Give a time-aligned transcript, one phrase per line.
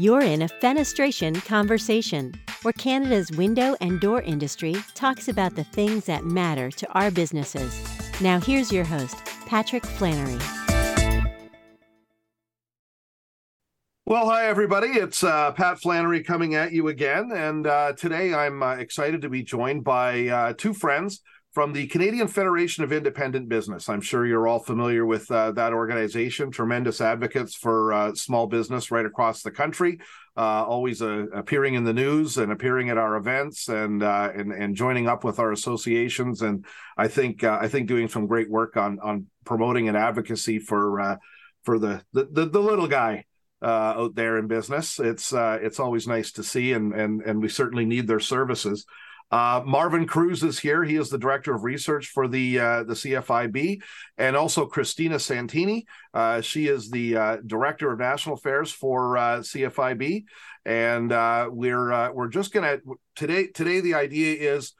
[0.00, 6.06] You're in a fenestration conversation where Canada's window and door industry talks about the things
[6.06, 7.78] that matter to our businesses.
[8.18, 10.38] Now, here's your host, Patrick Flannery.
[14.06, 14.86] Well, hi, everybody.
[14.86, 17.30] It's uh, Pat Flannery coming at you again.
[17.34, 21.20] And uh, today I'm uh, excited to be joined by uh, two friends
[21.52, 23.88] from the Canadian Federation of Independent Business.
[23.88, 28.92] I'm sure you're all familiar with uh, that organization, tremendous advocates for uh, small business
[28.92, 29.98] right across the country,
[30.36, 34.52] uh, always uh, appearing in the news and appearing at our events and uh, and
[34.52, 36.42] and joining up with our associations.
[36.42, 36.64] And
[36.96, 41.18] I think uh, I think doing some great work on on promoting and advocacy for
[41.64, 43.24] for the, the the, little guy.
[43.62, 47.84] out there in business, it's it's always nice to see, and and and we certainly
[47.84, 48.86] need their services.
[49.30, 50.82] Uh, Marvin Cruz is here.
[50.82, 53.80] He is the director of research for the uh, the CFIB,
[54.18, 55.86] and also Christina Santini.
[56.12, 60.24] Uh, she is the uh, director of national affairs for uh, CFIB,
[60.64, 62.78] and uh, we're we're just gonna
[63.14, 63.46] today.
[63.46, 64.72] Today, the idea is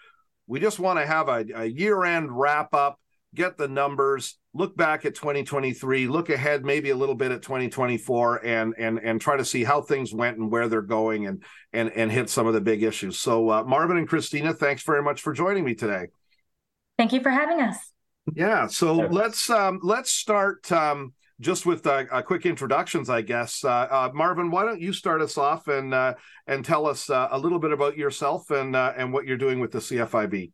[0.48, 2.98] we just want to have a, a year end wrap up,
[3.32, 8.44] get the numbers, look back at 2023 look ahead maybe a little bit at 2024
[8.44, 11.90] and and and try to see how things went and where they're going and and
[11.92, 15.22] and hit some of the big issues so uh, marvin and christina thanks very much
[15.22, 16.06] for joining me today
[16.98, 17.76] thank you for having us
[18.34, 23.64] yeah so let's um let's start um just with uh, uh, quick introductions, I guess.
[23.64, 26.14] Uh, uh, Marvin, why don't you start us off and uh,
[26.46, 29.72] and tell us uh, a little bit about yourself and and what you're doing with
[29.72, 30.52] the CFIB?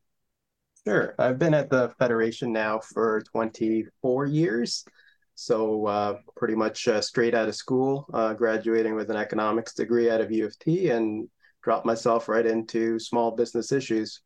[0.86, 1.14] Sure.
[1.18, 4.84] I've been at the Federation now for 24 years.
[5.34, 10.10] So, uh, pretty much uh, straight out of school, uh, graduating with an economics degree
[10.10, 11.28] out of U of T and
[11.62, 14.22] dropped myself right into small business issues.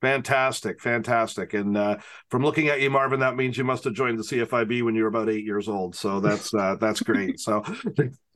[0.00, 1.52] Fantastic, fantastic.
[1.52, 1.98] And uh,
[2.30, 5.02] from looking at you, Marvin, that means you must have joined the CFIB when you
[5.02, 5.94] were about eight years old.
[5.94, 7.38] So that's uh, that's great.
[7.38, 7.62] So,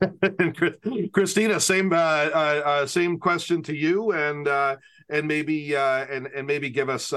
[1.13, 4.75] Christina, same uh, uh, uh, same question to you, and uh,
[5.09, 7.11] and maybe and and maybe give us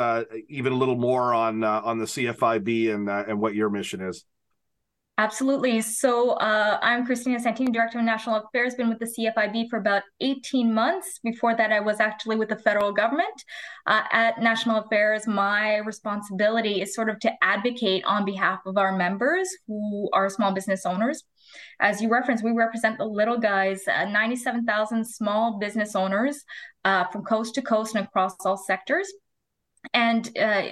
[0.48, 4.24] even a little more on on the CFIB and and what your mission is.
[5.18, 5.80] Absolutely.
[5.80, 10.04] So uh, I'm Christina Santini, Director of National Affairs, been with the CFIB for about
[10.20, 11.18] 18 months.
[11.24, 13.44] Before that, I was actually with the federal government.
[13.84, 18.96] Uh, at National Affairs, my responsibility is sort of to advocate on behalf of our
[18.96, 21.24] members who are small business owners.
[21.80, 26.44] As you referenced, we represent the little guys, uh, 97,000 small business owners
[26.84, 29.12] uh, from coast to coast and across all sectors.
[29.92, 30.68] And uh,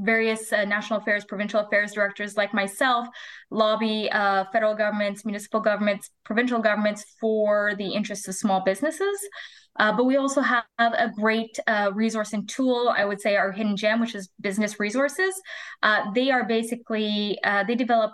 [0.00, 3.06] various uh, national affairs, provincial affairs directors like myself
[3.50, 9.18] lobby uh, federal governments, municipal governments, provincial governments for the interests of small businesses.
[9.78, 13.52] Uh, but we also have a great uh, resource and tool, I would say our
[13.52, 15.40] hidden gem, which is business resources.
[15.82, 18.12] Uh, they are basically, uh, they develop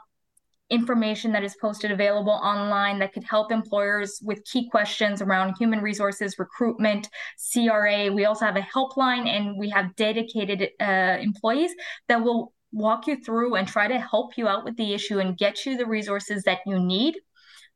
[0.71, 5.81] information that is posted available online that could help employers with key questions around human
[5.81, 7.09] resources, recruitment,
[7.53, 8.11] CRA.
[8.11, 11.73] We also have a helpline and we have dedicated uh, employees
[12.09, 15.39] that will walk you through and try to help you out with the issue and
[15.39, 17.15] get you the resources that you need.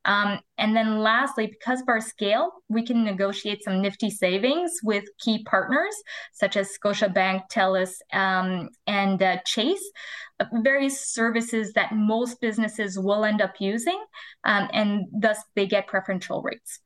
[0.08, 5.04] Um, and then lastly, because of our scale, we can negotiate some nifty savings with
[5.18, 5.94] key partners
[6.32, 9.84] such as Scotiabank, TELUS, um, and uh, Chase
[10.62, 14.02] various services that most businesses will end up using,
[14.44, 16.80] um, and thus they get preferential rates.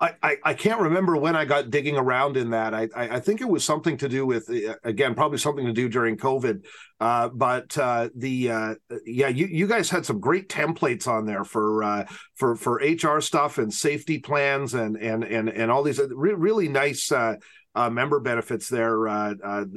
[0.00, 2.72] I, I, can't remember when I got digging around in that.
[2.72, 5.72] I, I, I, think it was something to do with uh, again probably something to
[5.72, 6.64] do during COVID.
[7.00, 11.42] Uh, but uh, the uh, yeah, you, you guys had some great templates on there
[11.42, 12.06] for uh,
[12.36, 16.68] for for HR stuff and safety plans and and and and all these re- really
[16.68, 17.34] nice uh,
[17.74, 19.04] uh, member benefits there.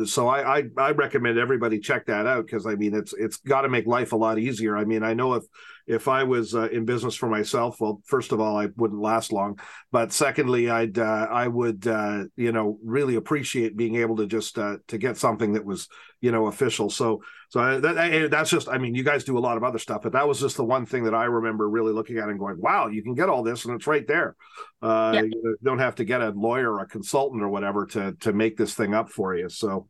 [0.05, 3.61] So I, I, I recommend everybody check that out because I mean it's it's got
[3.61, 4.77] to make life a lot easier.
[4.77, 5.45] I mean I know if
[5.91, 9.34] if I was uh, in business for myself, well, first of all, I wouldn't last
[9.34, 9.59] long,
[9.91, 14.57] but secondly, I'd uh, I would uh, you know really appreciate being able to just
[14.57, 15.90] uh, to get something that was
[16.22, 16.90] you know official.
[16.90, 20.03] So so that, that's just I mean you guys do a lot of other stuff,
[20.03, 22.62] but that was just the one thing that I remember really looking at and going,
[22.62, 24.37] wow, you can get all this and it's right there.
[24.82, 25.22] Uh, yeah.
[25.23, 28.55] You don't have to get a lawyer or a consultant or whatever to to make
[28.55, 29.49] this thing up for you.
[29.49, 29.90] So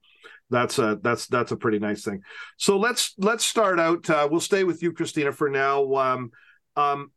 [0.52, 2.22] that's a that's that's a pretty nice thing.
[2.58, 4.08] So let's let's start out.
[4.10, 5.96] Uh, we'll stay with you, Christina, for now.
[5.96, 6.32] Um,
[6.76, 7.12] um,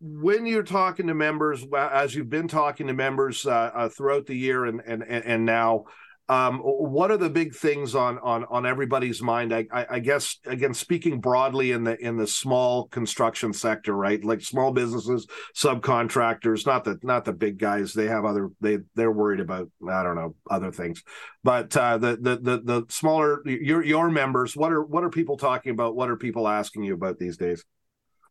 [0.00, 4.36] when you're talking to members, as you've been talking to members uh, uh, throughout the
[4.36, 5.86] year and and and now,
[6.30, 9.54] um, what are the big things on on on everybody's mind?
[9.54, 14.22] I, I, I, guess again, speaking broadly in the in the small construction sector, right?
[14.22, 15.26] Like small businesses,
[15.56, 17.94] subcontractors, not the not the big guys.
[17.94, 21.02] They have other they they're worried about I don't know other things,
[21.44, 25.38] but uh, the, the the the smaller your your members, what are what are people
[25.38, 25.96] talking about?
[25.96, 27.64] What are people asking you about these days?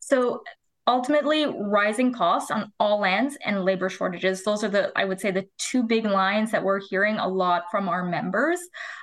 [0.02, 0.44] So
[0.88, 5.30] ultimately rising costs on all lands and labor shortages those are the i would say
[5.30, 8.60] the two big lines that we're hearing a lot from our members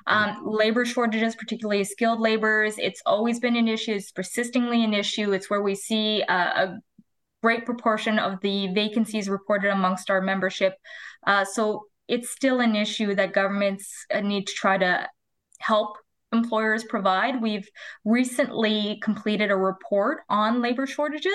[0.06, 0.48] um, mm-hmm.
[0.48, 5.50] labor shortages particularly skilled laborers it's always been an issue it's persistently an issue it's
[5.50, 6.78] where we see uh, a
[7.42, 10.74] great proportion of the vacancies reported amongst our membership
[11.26, 15.08] uh, so it's still an issue that governments uh, need to try to
[15.58, 15.96] help
[16.32, 17.40] employers provide.
[17.40, 17.68] We've
[18.04, 21.32] recently completed a report on labor shortages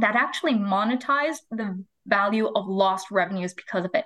[0.00, 4.04] that actually monetized the value of lost revenues because of it.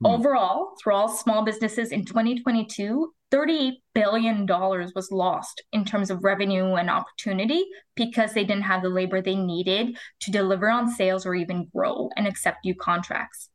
[0.00, 0.06] Hmm.
[0.06, 6.74] Overall, for all small businesses in 2022, $38 billion was lost in terms of revenue
[6.74, 7.64] and opportunity
[7.96, 12.08] because they didn't have the labor they needed to deliver on sales or even grow
[12.16, 13.50] and accept new contracts.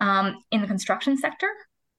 [0.00, 1.48] Um, in the construction sector,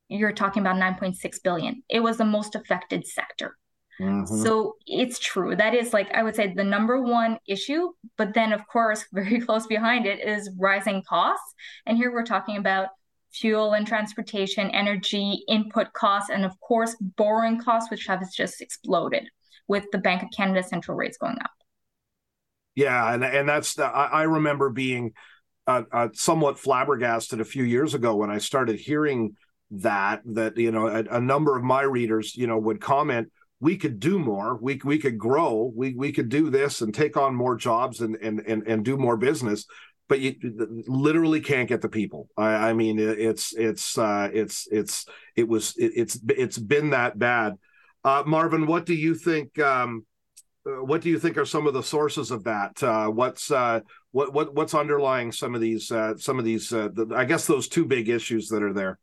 [0.08, 1.84] you're talking about 9.6 billion.
[1.90, 3.56] It was the most affected sector.
[4.00, 4.44] Mm-hmm.
[4.44, 5.56] So it's true.
[5.56, 7.90] That is like, I would say, the number one issue.
[8.18, 11.54] But then, of course, very close behind it is rising costs.
[11.86, 12.90] And here we're talking about
[13.32, 19.30] fuel and transportation, energy, input costs, and of course, borrowing costs, which have just exploded
[19.68, 21.52] with the Bank of Canada central rates going up.
[22.76, 23.14] Yeah.
[23.14, 25.14] And, and that's, the, I, I remember being
[25.68, 29.36] uh, uh, somewhat flabbergasted a few years ago when I started hearing
[29.72, 33.78] that, that, you know, a, a number of my readers, you know, would comment, we
[33.78, 34.58] could do more.
[34.62, 35.72] We, we could grow.
[35.76, 38.98] We, we could do this and take on more jobs and, and, and, and do
[38.98, 39.66] more business
[40.10, 40.36] but you
[40.88, 42.28] literally can't get the people.
[42.36, 47.18] I, I mean it's it's uh, it's it's it was it, it's it's been that
[47.18, 47.54] bad.
[48.04, 50.06] Uh, marvin what do you think um,
[50.66, 52.82] uh, what do you think are some of the sources of that?
[52.82, 57.14] Uh, what's uh, what, what what's underlying some of these uh, some of these the,
[57.16, 58.98] i guess those two big issues that are there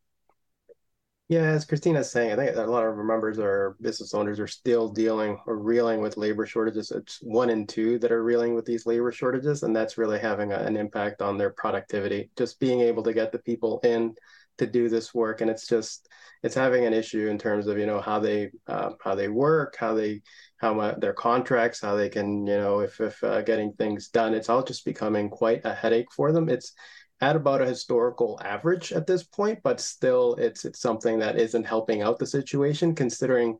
[1.28, 4.46] yeah, as Christina's saying, I think a lot of our members or business owners are
[4.46, 6.92] still dealing or reeling with labor shortages.
[6.92, 10.52] It's one in two that are reeling with these labor shortages, and that's really having
[10.52, 12.30] a, an impact on their productivity.
[12.36, 14.14] Just being able to get the people in
[14.58, 16.08] to do this work, and it's just
[16.44, 19.76] it's having an issue in terms of you know how they uh, how they work,
[19.76, 20.22] how they
[20.58, 24.32] how uh, their contracts, how they can you know if if uh, getting things done.
[24.32, 26.48] It's all just becoming quite a headache for them.
[26.48, 26.72] It's
[27.20, 31.66] at about a historical average at this point, but still it's it's something that isn't
[31.66, 33.58] helping out the situation considering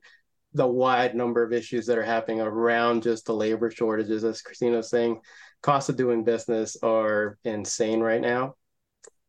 [0.53, 4.25] the wide number of issues that are happening around just the labor shortages.
[4.25, 5.21] As Christina was saying,
[5.63, 8.55] costs of doing business are insane right now.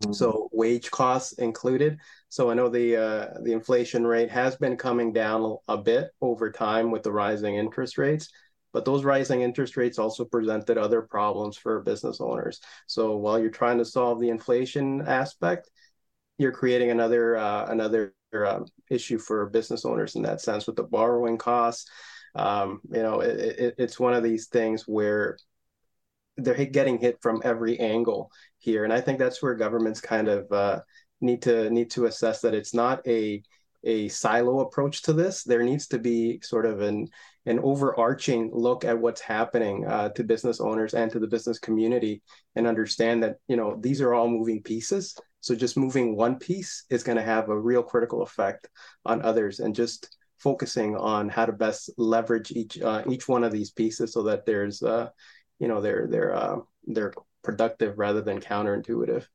[0.04, 0.14] Mm-hmm.
[0.14, 2.00] So wage costs included.
[2.30, 6.52] So I know the uh, the inflation rate has been coming down a bit over
[6.52, 8.30] time with the rising interest rates,
[8.78, 12.62] but those rising interest rates also presented other problems for business owners.
[12.86, 15.72] So while you're trying to solve the inflation aspect,
[16.38, 18.60] you're creating another uh, another uh,
[18.92, 21.90] issue for business owners in that sense with the borrowing costs.
[22.36, 25.40] Um, you know, it, it, it's one of these things where
[26.36, 30.52] they're getting hit from every angle here, and I think that's where governments kind of
[30.52, 30.82] uh,
[31.20, 33.42] need to need to assess that it's not a
[33.84, 35.44] a silo approach to this.
[35.44, 37.08] There needs to be sort of an
[37.46, 42.22] an overarching look at what's happening uh, to business owners and to the business community,
[42.56, 45.16] and understand that you know these are all moving pieces.
[45.42, 48.68] So just moving one piece is going to have a real critical effect
[49.06, 53.52] on others, and just focusing on how to best leverage each uh, each one of
[53.52, 55.10] these pieces so that there's uh,
[55.60, 57.14] you know they're they're uh, they're
[57.44, 59.26] productive rather than counterintuitive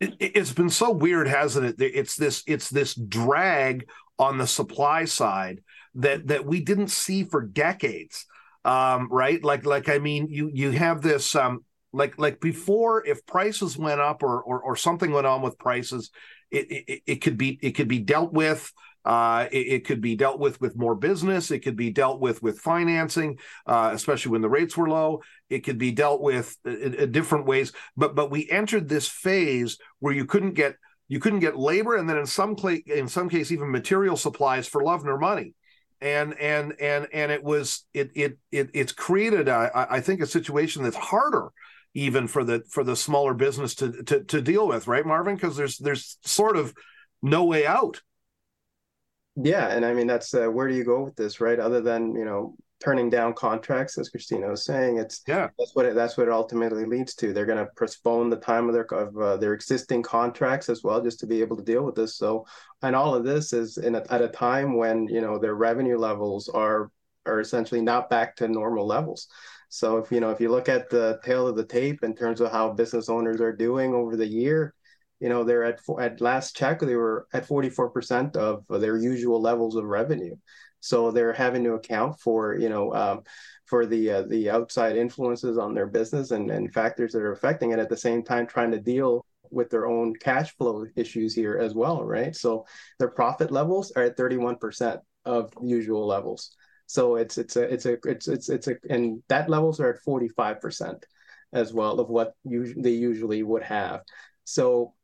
[0.00, 1.74] it, has been so weird, hasn't it?
[1.78, 3.88] It's this it's this drag
[4.18, 5.62] on the supply side
[5.94, 8.26] that that we didn't see for decades,
[8.64, 9.42] um, right?
[9.42, 14.00] Like like I mean, you you have this um, like like before, if prices went
[14.00, 16.10] up or or, or something went on with prices,
[16.50, 18.72] it, it, it could be it could be dealt with
[19.04, 21.50] uh, it, it, could be dealt with with more business.
[21.50, 25.22] It could be dealt with with financing, uh, especially when the rates were low.
[25.48, 27.72] It could be dealt with in, in, different ways.
[27.96, 30.76] But but we entered this phase where you couldn't get
[31.08, 34.68] you couldn't get labor, and then in some cl- in some case even material supplies
[34.68, 35.54] for love nor money.
[36.02, 40.26] And and and and it was it it it it's created a, I think a
[40.26, 41.52] situation that's harder
[41.94, 45.34] even for the for the smaller business to to, to deal with, right, Marvin?
[45.34, 46.74] Because there's there's sort of
[47.22, 48.00] no way out
[49.42, 51.58] yeah, and I mean that's uh, where do you go with this, right?
[51.58, 55.86] Other than you know turning down contracts, as Christina was saying, it's yeah that's what
[55.86, 57.32] it, that's what it ultimately leads to.
[57.32, 61.02] They're going to postpone the time of their of uh, their existing contracts as well,
[61.02, 62.16] just to be able to deal with this.
[62.16, 62.46] So,
[62.82, 65.98] and all of this is in a, at a time when you know their revenue
[65.98, 66.90] levels are
[67.26, 69.28] are essentially not back to normal levels.
[69.68, 72.40] So if you know if you look at the tail of the tape in terms
[72.40, 74.74] of how business owners are doing over the year,
[75.20, 79.76] you know they're at at last check they were at 44% of their usual levels
[79.76, 80.34] of revenue
[80.80, 83.22] So they're having to account for, you know, um,
[83.66, 87.72] for the uh, the outside influences on their business and, and factors that are affecting
[87.72, 91.58] it at the same time trying to deal with their own cash flow issues here
[91.58, 92.34] as well, right?
[92.34, 92.64] So
[92.98, 96.56] their profit levels are at 31% of usual levels.
[96.86, 100.02] So it's it's a it's a it's it's it's a and that levels are at
[100.02, 101.04] 45%
[101.52, 104.02] as well of what usually they usually would have.
[104.44, 104.94] So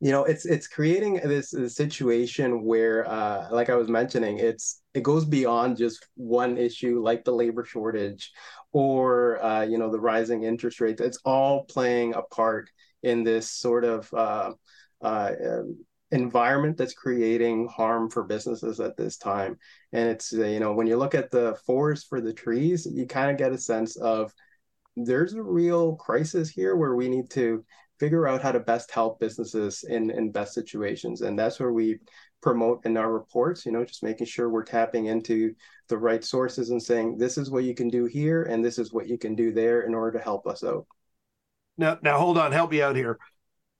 [0.00, 4.82] you know it's it's creating this, this situation where uh, like i was mentioning it's
[4.94, 8.32] it goes beyond just one issue like the labor shortage
[8.72, 11.00] or uh, you know the rising interest rates.
[11.00, 12.70] It's all playing a part
[13.02, 14.52] in this sort of uh,
[15.02, 15.32] uh
[16.12, 19.56] environment that's creating harm for businesses at this time.
[19.92, 23.06] And it's uh, you know when you look at the forest for the trees you
[23.06, 24.32] kind of get a sense of
[24.96, 27.64] there's a real crisis here where we need to
[28.00, 31.20] figure out how to best help businesses in in best situations.
[31.20, 32.00] And that's where we
[32.40, 35.54] promote in our reports you know just making sure we're tapping into
[35.88, 38.92] the right sources and saying this is what you can do here and this is
[38.92, 40.86] what you can do there in order to help us out.
[41.76, 43.18] Now now hold on help me out here.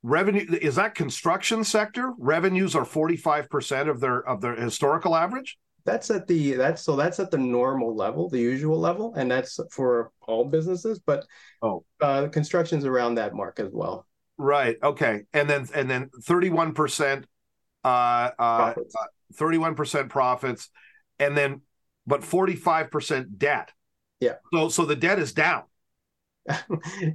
[0.03, 2.13] Revenue is that construction sector?
[2.19, 5.59] Revenues are 45% of their of their historical average?
[5.85, 9.59] That's at the that's so that's at the normal level the usual level and that's
[9.71, 11.27] for all businesses but
[11.63, 11.85] oh.
[12.03, 14.07] uh construction's around that mark as well
[14.41, 14.79] Right.
[14.83, 15.25] Okay.
[15.35, 17.25] And then and then 31%
[17.85, 18.75] uh uh
[19.35, 20.71] 31% profits
[21.19, 21.61] and then
[22.07, 23.71] but 45% debt.
[24.19, 24.37] Yeah.
[24.55, 25.65] So so the debt is down.
[26.49, 26.57] uh,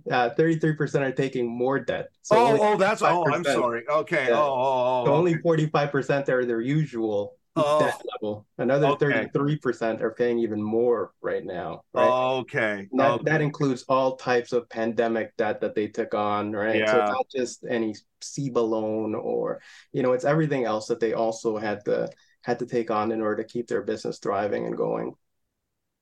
[0.05, 2.09] 33% are taking more debt.
[2.21, 3.87] So oh, oh, that's oh, I'm sorry.
[3.89, 4.27] Okay.
[4.29, 4.35] Yeah.
[4.35, 8.45] Oh, oh, oh, so only 45% are their usual oh, level.
[8.57, 9.29] Another okay.
[9.33, 11.81] 33% are paying even more right now.
[11.93, 12.07] Right?
[12.07, 12.87] okay.
[12.93, 13.23] That, okay.
[13.25, 16.77] that includes all types of pandemic debt that they took on, right?
[16.77, 16.91] Yeah.
[16.91, 21.13] So it's not just any CEBA loan or, you know, it's everything else that they
[21.13, 22.09] also had to
[22.41, 25.15] had to take on in order to keep their business thriving and going.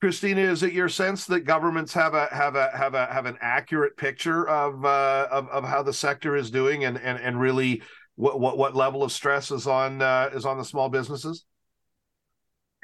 [0.04, 3.38] Christina, is it your sense that governments have a have a have a have an
[3.40, 7.82] accurate picture of uh, of, of how the sector is doing and and and really
[8.16, 11.44] what what what level of stress is on uh, is on the small businesses?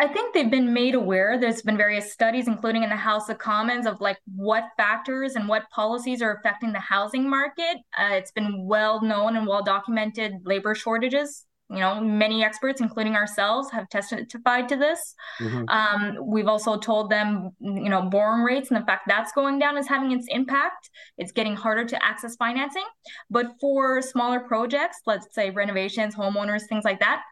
[0.00, 1.38] I think they've been made aware.
[1.38, 5.46] There's been various studies, including in the House of Commons, of like what factors and
[5.46, 7.76] what policies are affecting the housing market.
[7.98, 11.44] Uh, it's been well known and well documented labor shortages.
[11.72, 15.14] You know, many experts, including ourselves, have testified to this.
[15.38, 15.68] Mm-hmm.
[15.68, 19.78] Um, we've also told them, you know, borrowing rates and the fact that's going down
[19.78, 20.90] is having its impact.
[21.16, 22.86] It's getting harder to access financing.
[23.30, 27.22] But for smaller projects, let's say renovations, homeowners, things like that,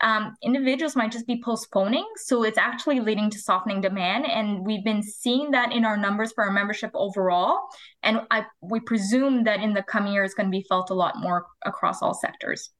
[0.00, 2.06] um, individuals might just be postponing.
[2.16, 4.26] So it's actually leading to softening demand.
[4.26, 7.60] And we've been seeing that in our numbers for our membership overall.
[8.02, 10.94] And I, we presume that in the coming year, it's going to be felt a
[10.94, 12.70] lot more across all sectors.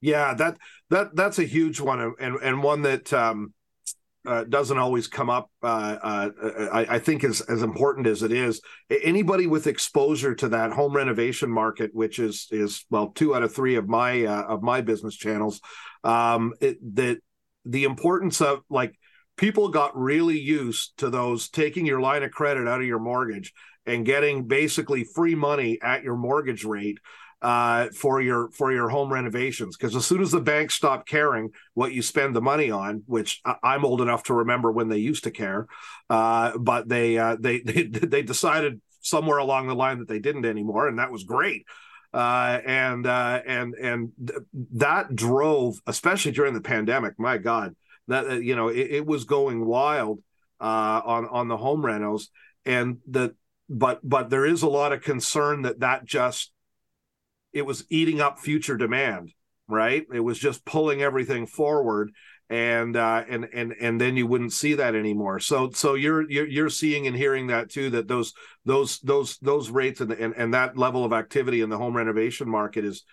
[0.00, 0.58] Yeah, that
[0.90, 3.54] that that's a huge one, and and one that um,
[4.26, 5.50] uh, doesn't always come up.
[5.62, 6.30] Uh, uh,
[6.72, 8.60] I, I, think is as important as it is.
[8.90, 13.54] Anybody with exposure to that home renovation market, which is is well, two out of
[13.54, 15.60] three of my uh, of my business channels,
[16.02, 17.18] um, it, that
[17.64, 18.94] the importance of like
[19.36, 23.52] people got really used to those taking your line of credit out of your mortgage
[23.86, 26.98] and getting basically free money at your mortgage rate
[27.42, 31.50] uh, for your for your home renovations because as soon as the banks stop caring
[31.74, 35.24] what you spend the money on, which I'm old enough to remember when they used
[35.24, 35.66] to care,
[36.08, 40.46] uh, but they, uh, they they they decided somewhere along the line that they didn't
[40.46, 41.66] anymore, and that was great.
[42.14, 44.12] Uh, and uh, and and
[44.72, 47.18] that drove, especially during the pandemic.
[47.18, 47.76] My God,
[48.08, 50.22] that you know it, it was going wild
[50.60, 52.28] uh, on on the home renos,
[52.64, 53.34] and the
[53.68, 56.52] but but there is a lot of concern that that just
[57.56, 59.32] it was eating up future demand,
[59.66, 60.04] right?
[60.12, 62.12] It was just pulling everything forward
[62.50, 65.40] and uh, and and and then you wouldn't see that anymore.
[65.40, 68.34] So so you're you're, you're seeing and hearing that too that those
[68.64, 72.48] those those those rates and, and and that level of activity in the home renovation
[72.48, 73.04] market is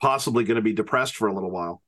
[0.00, 1.82] possibly going to be depressed for a little while.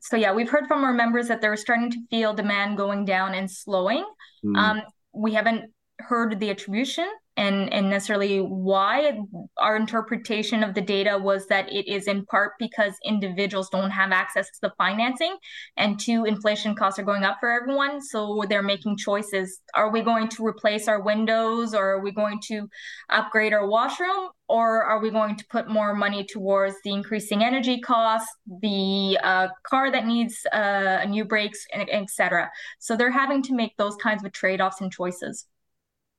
[0.00, 3.34] So yeah, we've heard from our members that they're starting to feel demand going down
[3.34, 4.04] and slowing.
[4.44, 4.56] Mm.
[4.56, 4.82] Um,
[5.12, 9.18] we haven't heard the attribution and, and necessarily why.
[9.58, 14.10] Our interpretation of the data was that it is in part because individuals don't have
[14.10, 15.36] access to the financing,
[15.76, 18.02] and two, inflation costs are going up for everyone.
[18.02, 19.60] So they're making choices.
[19.74, 22.68] Are we going to replace our windows, or are we going to
[23.08, 27.80] upgrade our washroom, or are we going to put more money towards the increasing energy
[27.80, 28.28] costs,
[28.62, 32.50] the uh, car that needs uh, new brakes, etc.
[32.80, 35.46] So they're having to make those kinds of trade offs and choices.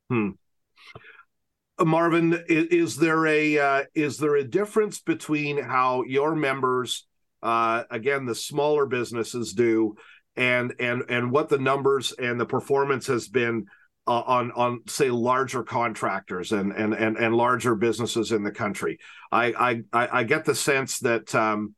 [0.10, 0.30] Hmm.
[1.80, 7.08] Marvin, is, is there a uh, is there a difference between how your members,
[7.42, 9.96] uh, again, the smaller businesses do,
[10.36, 13.68] and and and what the numbers and the performance has been
[14.08, 19.00] uh, on on say larger contractors and and and and larger businesses in the country.
[19.32, 21.34] I I I get the sense that.
[21.34, 21.76] Um,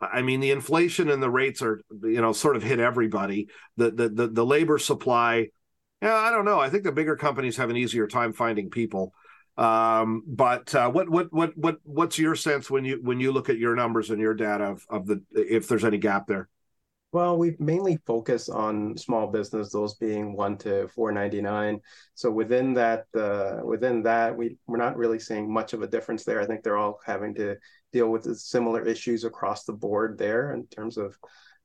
[0.00, 3.46] I mean, the inflation and the rates are, you know, sort of hit everybody.
[3.76, 5.50] The the the, the labor supply,
[6.02, 6.58] yeah, I don't know.
[6.58, 9.14] I think the bigger companies have an easier time finding people.
[9.56, 13.48] Um, but uh, what what what what what's your sense when you when you look
[13.48, 16.48] at your numbers and your data of, of the if there's any gap there?
[17.12, 21.80] Well, we mainly focus on small business, those being one to four ninety nine.
[22.14, 26.24] So within that, uh, within that, we we're not really seeing much of a difference
[26.24, 26.40] there.
[26.40, 27.56] I think they're all having to
[27.92, 31.16] deal with similar issues across the board there in terms of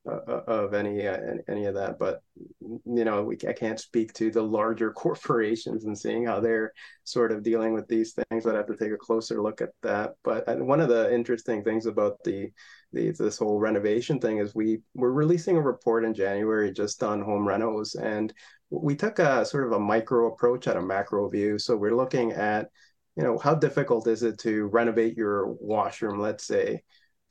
[0.08, 2.00] uh, uh of any uh, any of that.
[2.00, 2.22] But
[2.62, 6.74] you know, we I can't speak to the larger corporations and seeing how they're
[7.04, 8.46] sort of dealing with these things.
[8.46, 10.14] I'd have to take a closer look at that.
[10.24, 12.52] But one of the interesting things about the
[12.94, 17.22] the, this whole renovation thing is we we're releasing a report in January just on
[17.22, 18.34] home renos, and
[18.70, 21.58] we took a sort of a micro approach at a macro view.
[21.58, 22.70] So we're looking at,
[23.16, 26.84] you know, how difficult is it to renovate your washroom, let's say,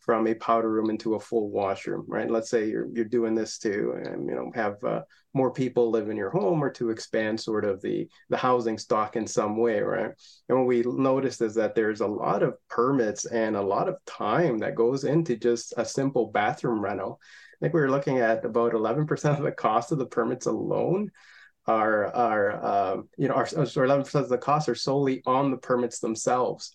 [0.07, 2.31] from a powder room into a full washroom, right?
[2.31, 5.03] Let's say you're you're doing this to um, you know have uh,
[5.35, 9.17] more people live in your home or to expand sort of the the housing stock
[9.17, 10.13] in some way, right?
[10.49, 13.97] And what we noticed is that there's a lot of permits and a lot of
[14.07, 17.21] time that goes into just a simple bathroom rental.
[17.55, 21.11] I think we were looking at about 11% of the cost of the permits alone
[21.67, 25.57] are are um, you know are, or 11% of the costs are solely on the
[25.57, 26.73] permits themselves.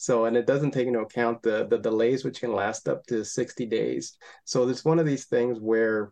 [0.00, 3.22] So, and it doesn't take into account the, the delays, which can last up to
[3.22, 4.16] 60 days.
[4.46, 6.10] So it's one of these things where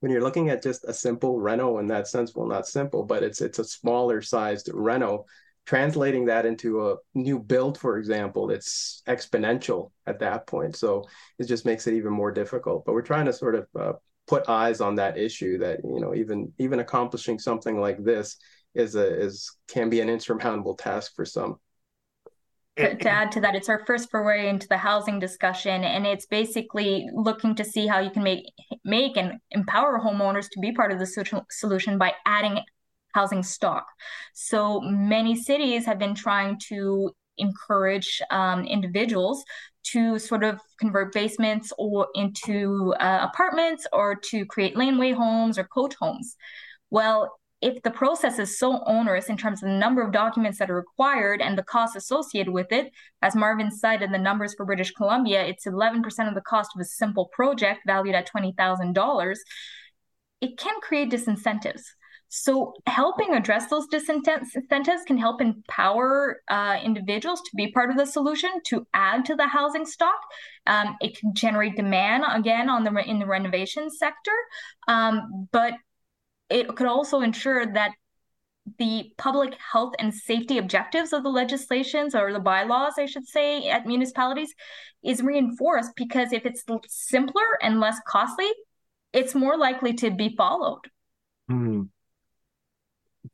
[0.00, 3.22] when you're looking at just a simple reno in that sense, well, not simple, but
[3.22, 5.26] it's it's a smaller sized reno,
[5.64, 10.74] translating that into a new build, for example, it's exponential at that point.
[10.74, 11.04] So
[11.38, 12.84] it just makes it even more difficult.
[12.84, 13.92] But we're trying to sort of uh,
[14.26, 18.38] put eyes on that issue that you know even even accomplishing something like this
[18.74, 21.60] is a is can be an insurmountable task for some
[22.76, 26.26] to, to add to that, it's our first foray into the housing discussion, and it's
[26.26, 28.44] basically looking to see how you can make
[28.84, 32.58] make and empower homeowners to be part of the solution by adding
[33.14, 33.86] housing stock.
[34.34, 39.44] So many cities have been trying to encourage um, individuals
[39.84, 45.64] to sort of convert basements or into uh, apartments or to create laneway homes or
[45.64, 46.36] coach homes.
[46.90, 50.70] Well, if the process is so onerous in terms of the number of documents that
[50.70, 54.90] are required and the cost associated with it, as Marvin cited the numbers for British
[54.90, 59.36] Columbia, it's 11% of the cost of a simple project valued at $20,000.
[60.42, 61.84] It can create disincentives.
[62.28, 68.04] So, helping address those disincentives can help empower uh, individuals to be part of the
[68.04, 70.18] solution to add to the housing stock.
[70.66, 74.36] Um, it can generate demand again on the in the renovation sector,
[74.88, 75.74] um, but
[76.54, 77.90] it could also ensure that
[78.78, 83.68] the public health and safety objectives of the legislations or the bylaws, I should say,
[83.68, 84.54] at municipalities
[85.02, 88.48] is reinforced because if it's simpler and less costly,
[89.12, 90.82] it's more likely to be followed.
[91.48, 91.82] Hmm.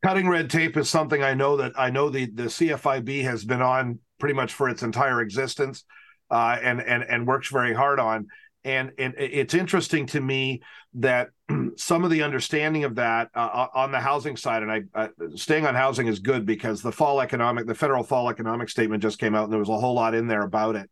[0.03, 3.61] Cutting red tape is something I know that I know the the CFIB has been
[3.61, 5.83] on pretty much for its entire existence,
[6.31, 8.27] uh, and and and works very hard on
[8.63, 10.61] and and it's interesting to me
[10.95, 11.29] that
[11.77, 15.65] some of the understanding of that uh, on the housing side and I uh, staying
[15.65, 19.35] on housing is good because the fall economic the federal fall economic statement just came
[19.35, 20.89] out and there was a whole lot in there about it.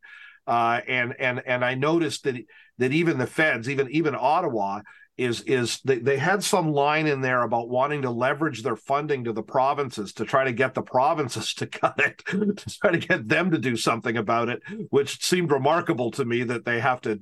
[0.47, 2.35] Uh, and and and I noticed that
[2.79, 4.81] that even the feds even even Ottawa
[5.19, 9.25] is is they, they had some line in there about wanting to leverage their funding
[9.25, 12.97] to the provinces to try to get the provinces to cut it to try to
[12.97, 17.01] get them to do something about it which seemed remarkable to me that they have
[17.01, 17.19] to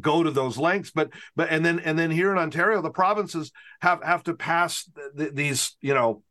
[0.00, 3.50] go to those lengths but but and then and then here in ontario the provinces
[3.80, 6.22] have have to pass th- these you know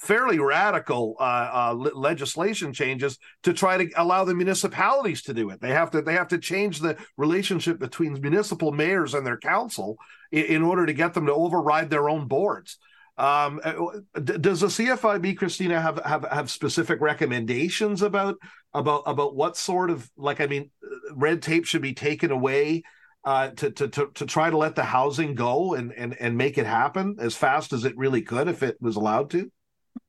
[0.00, 5.60] fairly radical uh, uh, legislation changes to try to allow the municipalities to do it.
[5.60, 9.98] They have to they have to change the relationship between municipal mayors and their council
[10.32, 12.78] in, in order to get them to override their own boards.
[13.20, 13.74] Um, uh,
[14.18, 18.36] does the CFIB, Christina, have, have have specific recommendations about
[18.72, 20.70] about about what sort of like I mean,
[21.12, 22.82] red tape should be taken away
[23.24, 26.56] uh, to, to to to try to let the housing go and and and make
[26.56, 29.52] it happen as fast as it really could if it was allowed to?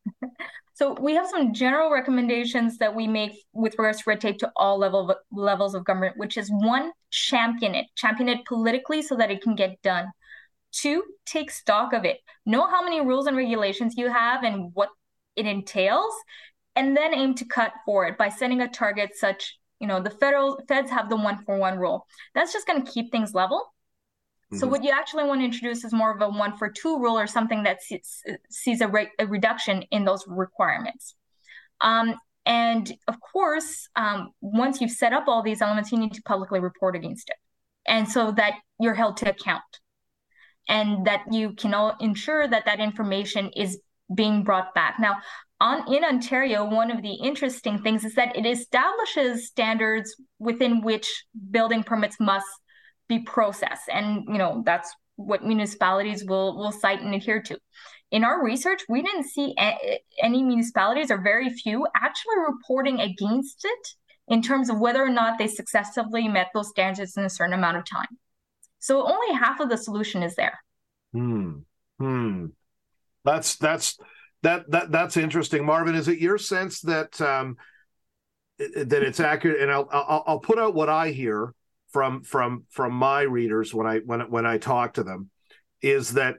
[0.74, 4.52] So we have some general recommendations that we make with regards to red tape to
[4.56, 9.15] all level of, levels of government, which is one, champion it, champion it politically so
[9.17, 10.08] that it can get done.
[10.71, 12.19] Two, take stock of it.
[12.45, 14.89] Know how many rules and regulations you have and what
[15.36, 16.13] it entails,
[16.75, 20.10] and then aim to cut for it by setting a target such, you know, the
[20.10, 22.05] federal feds have the one for one rule.
[22.34, 23.60] That's just going to keep things level.
[23.60, 24.60] Mm-hmm.
[24.60, 27.17] So what you actually want to introduce is more of a one for two rule
[27.17, 31.15] or something that sees, sees a, re- a reduction in those requirements.
[31.79, 36.21] Um, and of course, um, once you've set up all these elements, you need to
[36.23, 37.38] publicly report against it.
[37.88, 39.63] And so that you're held to account
[40.67, 43.80] and that you can all ensure that that information is
[44.13, 44.95] being brought back.
[45.00, 45.17] Now,
[45.60, 51.24] on, in Ontario, one of the interesting things is that it establishes standards within which
[51.52, 52.47] building permits must
[53.08, 57.60] be processed, and you know that's what municipalities will will cite and adhere to.
[58.10, 63.63] In our research, we didn't see a- any municipalities or very few actually reporting against
[63.63, 63.88] it
[64.28, 67.78] in terms of whether or not they successfully met those standards in a certain amount
[67.78, 68.17] of time.
[68.82, 70.60] So only half of the solution is there.
[71.13, 71.60] Hmm.
[72.00, 72.48] Hmm.
[73.24, 73.98] That's that's
[74.41, 75.96] that that that's interesting, Marvin.
[75.96, 77.58] Is it your sense that um,
[78.58, 79.62] that it's accurate?
[79.62, 81.54] And I'll, I'll I'll put out what I hear
[81.91, 85.30] from from from my readers when I when when I talk to them
[85.82, 86.36] is that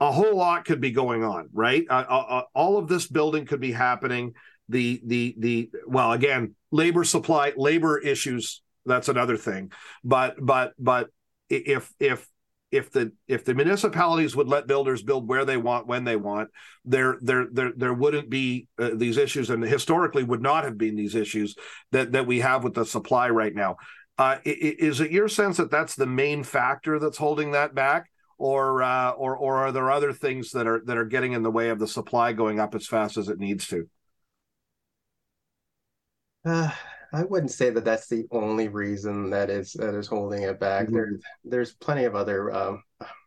[0.00, 1.84] a whole lot could be going on, right?
[1.88, 4.32] Uh, uh, uh all of this building could be happening.
[4.70, 8.62] The the the well, again, labor supply, labor issues.
[8.86, 9.70] That's another thing.
[10.02, 11.10] But but but
[11.52, 12.26] if if
[12.70, 16.48] if the if the municipalities would let builders build where they want when they want
[16.84, 20.96] there there there there wouldn't be uh, these issues and historically would not have been
[20.96, 21.54] these issues
[21.92, 23.76] that that we have with the supply right now.
[24.18, 28.10] Uh, is it your sense that that's the main factor that's holding that back?
[28.38, 31.50] Or uh, or or are there other things that are that are getting in the
[31.50, 33.88] way of the supply going up as fast as it needs to?
[36.44, 36.70] Uh,
[37.12, 40.86] I wouldn't say that that's the only reason that is that is holding it back.
[40.86, 40.94] Mm-hmm.
[40.94, 42.82] There, there's plenty of other um,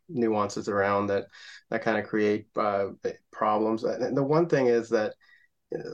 [0.10, 1.26] nuances around that
[1.70, 2.88] that kind of create uh,
[3.32, 3.84] problems.
[3.84, 5.14] And the one thing is that,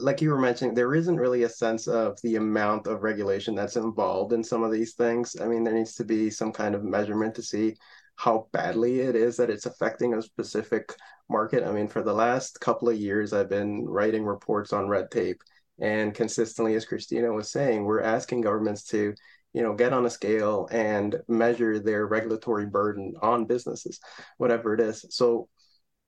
[0.00, 3.76] like you were mentioning, there isn't really a sense of the amount of regulation that's
[3.76, 5.36] involved in some of these things.
[5.40, 7.76] I mean, there needs to be some kind of measurement to see
[8.16, 10.94] how badly it is that it's affecting a specific
[11.28, 11.64] market.
[11.64, 15.42] I mean, for the last couple of years, I've been writing reports on red tape
[15.82, 19.14] and consistently, as Christina was saying, we're asking governments to,
[19.52, 23.98] you know, get on a scale and measure their regulatory burden on businesses,
[24.38, 25.04] whatever it is.
[25.10, 25.48] So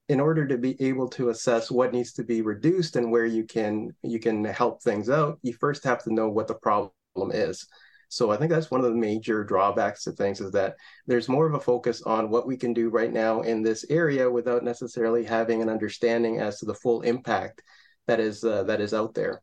[0.08, 3.44] in order to be able to assess what needs to be reduced and where you
[3.44, 6.92] can you can help things out, you first have to know what the problem
[7.32, 7.66] is.
[8.08, 10.76] So I think that's one of the major drawbacks to things is that
[11.08, 14.30] there's more of a focus on what we can do right now in this area
[14.30, 17.60] without necessarily having an understanding as to the full impact
[18.06, 19.42] that is uh, that is out there.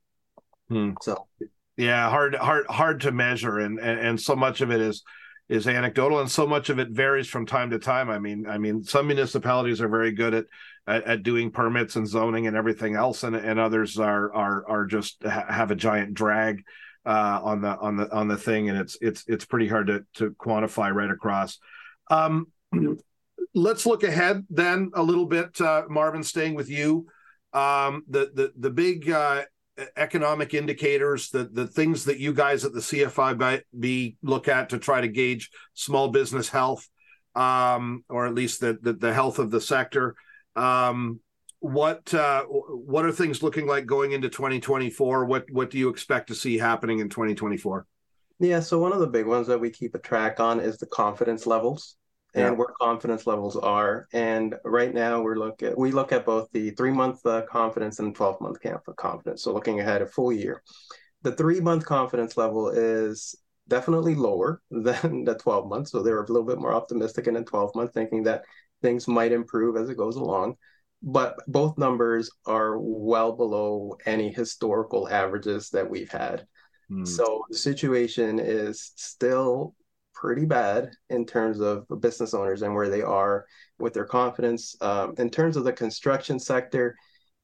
[0.71, 0.91] Hmm.
[1.01, 1.27] So
[1.75, 5.03] yeah, hard hard hard to measure, and, and and so much of it is
[5.49, 8.09] is anecdotal, and so much of it varies from time to time.
[8.09, 10.45] I mean, I mean, some municipalities are very good at
[10.87, 14.85] at, at doing permits and zoning and everything else, and and others are are are
[14.85, 16.63] just ha- have a giant drag
[17.05, 20.05] uh, on the on the on the thing, and it's it's it's pretty hard to
[20.15, 21.59] to quantify right across.
[22.09, 22.47] Um,
[23.53, 26.23] let's look ahead then a little bit, uh, Marvin.
[26.23, 27.07] Staying with you,
[27.53, 29.43] um, the the the big uh,
[29.95, 35.01] economic indicators, the the things that you guys at the CFIB look at to try
[35.01, 36.87] to gauge small business health,
[37.35, 40.15] um, or at least the, the, the health of the sector.
[40.55, 41.19] Um,
[41.59, 45.25] what uh, what are things looking like going into 2024?
[45.25, 47.85] What what do you expect to see happening in 2024?
[48.39, 50.87] Yeah, so one of the big ones that we keep a track on is the
[50.87, 51.95] confidence levels
[52.33, 52.51] and yeah.
[52.51, 54.07] where confidence levels are.
[54.13, 57.99] And right now we're look at we look at both the three month uh, confidence
[57.99, 59.43] and twelve month camp of confidence.
[59.43, 60.63] So looking ahead a full year,
[61.23, 63.35] the three month confidence level is
[63.67, 65.91] definitely lower than the 12 months.
[65.91, 68.43] So they're a little bit more optimistic in the 12 month, thinking that
[68.81, 70.55] things might improve as it goes along.
[71.03, 76.45] But both numbers are well below any historical averages that we've had.
[76.89, 77.05] Hmm.
[77.05, 79.73] So the situation is still
[80.13, 83.45] pretty bad in terms of business owners and where they are
[83.79, 84.75] with their confidence.
[84.81, 86.95] Um, in terms of the construction sector,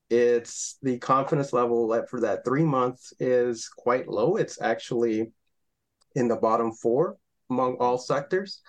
[0.09, 4.37] it's the confidence level for that three months is quite low.
[4.37, 5.31] It's actually
[6.15, 7.17] in the bottom four
[7.49, 8.61] among all sectors.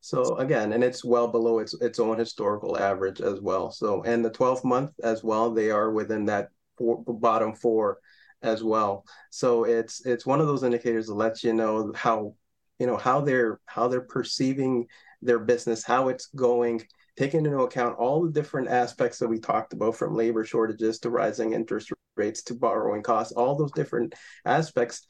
[0.00, 3.70] So again, and it's well below its its own historical average as well.
[3.70, 7.98] So and the 12th month as well, they are within that four, bottom four
[8.42, 9.04] as well.
[9.30, 12.34] So it's it's one of those indicators that lets you know how
[12.80, 14.86] you know how they're how they're perceiving
[15.22, 16.82] their business how it's going
[17.16, 21.10] taking into account all the different aspects that we talked about from labor shortages to
[21.10, 24.14] rising interest rates to borrowing costs all those different
[24.44, 25.06] aspects.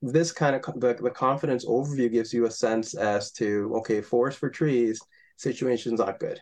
[0.00, 4.38] This kind of the, the confidence overview gives you a sense as to okay forest
[4.38, 5.00] for trees
[5.36, 6.40] situation's not good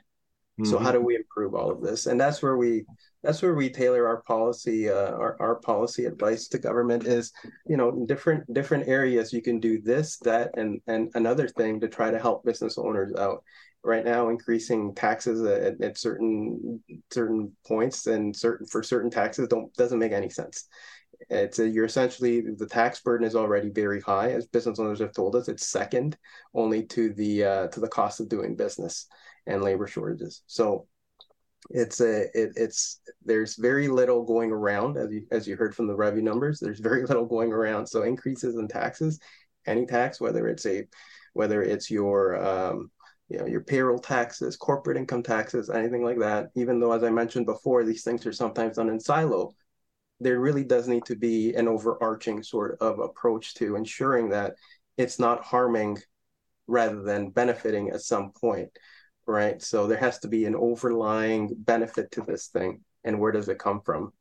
[0.65, 0.95] so how mm-hmm.
[0.95, 2.07] do we improve all of this?
[2.07, 2.85] And that's where we
[3.23, 7.33] that's where we tailor our policy uh, our, our policy advice to government is
[7.67, 11.89] you know different different areas you can do this that and and another thing to
[11.89, 13.43] try to help business owners out
[13.83, 19.73] right now increasing taxes at, at certain certain points and certain for certain taxes don't
[19.75, 20.69] doesn't make any sense
[21.29, 25.13] it's a, you're essentially the tax burden is already very high as business owners have
[25.13, 26.17] told us it's second
[26.55, 29.07] only to the uh, to the cost of doing business
[29.51, 30.43] and labor shortages.
[30.47, 30.87] So
[31.71, 35.87] it's a it, it's there's very little going around as you as you heard from
[35.87, 37.87] the revenue numbers there's very little going around.
[37.87, 39.19] So increases in taxes
[39.67, 40.87] any tax whether it's a
[41.33, 42.91] whether it's your um,
[43.29, 47.11] you know your payroll taxes corporate income taxes anything like that even though as i
[47.11, 49.53] mentioned before these things are sometimes done in silo
[50.19, 54.55] there really does need to be an overarching sort of approach to ensuring that
[54.99, 55.97] it's not harming
[56.67, 58.69] rather than benefiting at some point
[59.27, 59.61] right?
[59.63, 63.59] So there has to be an overlying benefit to this thing, and where does it
[63.59, 64.13] come from?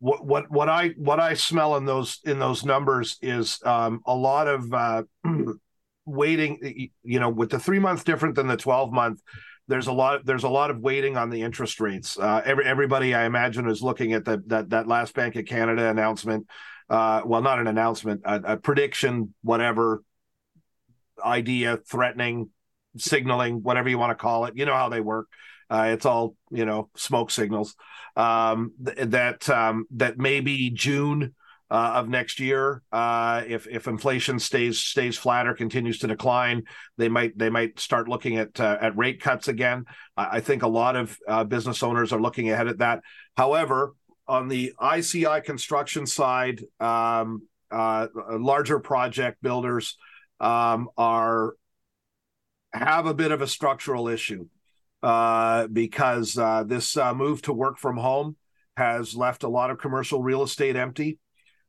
[0.00, 4.14] What what what I what I smell in those in those numbers is um, a
[4.14, 5.02] lot of uh,
[6.04, 6.90] waiting.
[7.02, 9.20] You know, with the three month different than the twelve month,
[9.68, 12.18] there's a lot there's a lot of waiting on the interest rates.
[12.18, 15.88] Uh, every, everybody, I imagine, is looking at the, that that last Bank of Canada
[15.88, 16.46] announcement.
[16.90, 20.02] Uh, well, not an announcement, a, a prediction, whatever
[21.24, 22.50] idea, threatening
[22.96, 24.56] signaling, whatever you want to call it.
[24.56, 25.28] You know how they work.
[25.70, 27.74] Uh, it's all you know, smoke signals.
[28.16, 31.34] Um, th- that um, that maybe June
[31.70, 36.62] uh, of next year, uh, if if inflation stays stays flat or continues to decline,
[36.98, 39.84] they might they might start looking at uh, at rate cuts again.
[40.16, 43.00] I, I think a lot of uh, business owners are looking ahead at that.
[43.36, 43.94] However,
[44.28, 49.96] on the ICI construction side, um, uh, larger project builders
[50.40, 51.54] um, are
[52.74, 54.46] have a bit of a structural issue
[55.02, 58.36] uh, because uh, this uh, move to work from home
[58.76, 61.18] has left a lot of commercial real estate empty,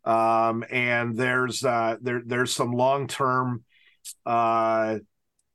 [0.04, 3.64] um, and there's uh, there there's some long term
[4.26, 4.98] uh,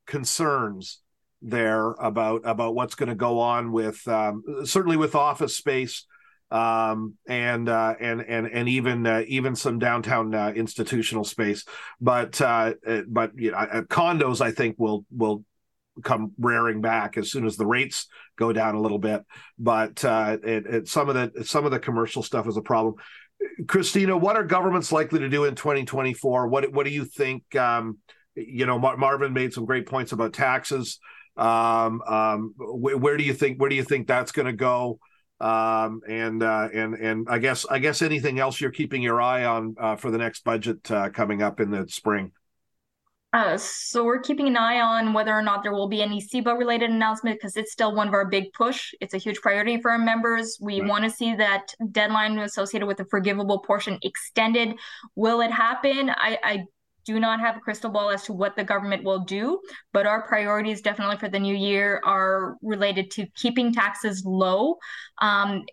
[0.05, 1.01] concerns
[1.41, 6.05] there about about what's going to go on with um, certainly with office space
[6.51, 11.65] um, and uh, and and and even uh, even some downtown uh, institutional space.
[11.99, 15.43] But uh, uh, but you know, uh, condos, I think will will
[16.03, 19.23] come rearing back as soon as the rates go down a little bit.
[19.57, 22.95] But it, it, some of the some of the commercial stuff is a problem.
[23.67, 26.47] Christina, what are governments likely to do in 2024?
[26.47, 27.55] What what do you think?
[27.55, 27.99] Um,
[28.35, 30.99] you know, Mar- Marvin made some great points about taxes.
[31.37, 34.99] Um, um, wh- where do you think where do you think that's going to go?
[35.41, 39.45] Um, and uh, and and I guess I guess anything else you're keeping your eye
[39.45, 42.31] on uh, for the next budget uh, coming up in the spring.
[43.33, 46.57] Uh, so we're keeping an eye on whether or not there will be any CEBA
[46.57, 48.93] related announcement because it's still one of our big push.
[48.99, 50.57] It's a huge priority for our members.
[50.61, 50.89] We right.
[50.89, 54.75] want to see that deadline associated with the forgivable portion extended.
[55.15, 56.09] Will it happen?
[56.09, 56.63] I, I
[57.05, 59.59] do not have a crystal ball as to what the government will do,
[59.93, 64.77] but our priorities definitely for the new year are related to keeping taxes low,
[65.19, 65.63] um,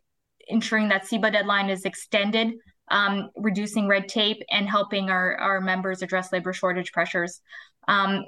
[0.48, 2.54] ensuring that CEBA deadline is extended,
[2.90, 7.40] um, reducing red tape, and helping our, our members address labor shortage pressures.
[7.86, 8.24] Um,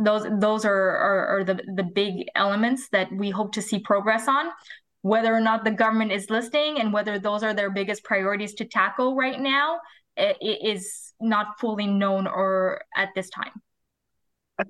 [0.00, 4.26] those those are, are, are the, the big elements that we hope to see progress
[4.26, 4.46] on.
[5.02, 8.64] Whether or not the government is listening and whether those are their biggest priorities to
[8.64, 9.78] tackle right now
[10.16, 13.52] is not fully known or at this time.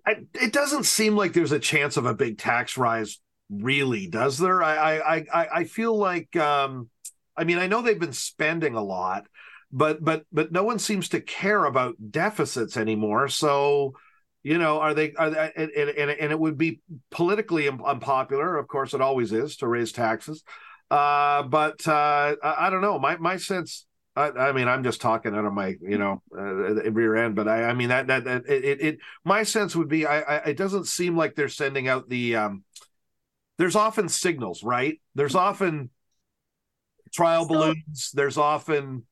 [0.06, 4.38] I, it doesn't seem like there's a chance of a big tax rise, really, does
[4.38, 4.62] there?
[4.62, 6.88] I I I, feel like, um,
[7.36, 9.26] I mean, I know they've been spending a lot,
[9.70, 13.28] but but but no one seems to care about deficits anymore.
[13.28, 13.92] So,
[14.42, 15.12] you know, are they?
[15.12, 16.80] Are they and, and, and it would be
[17.10, 20.42] politically unpopular, of course, it always is to raise taxes.
[20.90, 22.98] Uh, but uh, I, I don't know.
[22.98, 23.84] My my sense
[24.16, 27.48] I, I, mean, I'm just talking out of my, you know, uh, rear end, but
[27.48, 30.56] I, I mean that that, that it, it, My sense would be, I, I, it
[30.56, 32.36] doesn't seem like they're sending out the.
[32.36, 32.64] Um,
[33.58, 35.00] there's often signals, right?
[35.14, 35.90] There's often
[37.12, 38.10] trial so, balloons.
[38.12, 39.04] There's often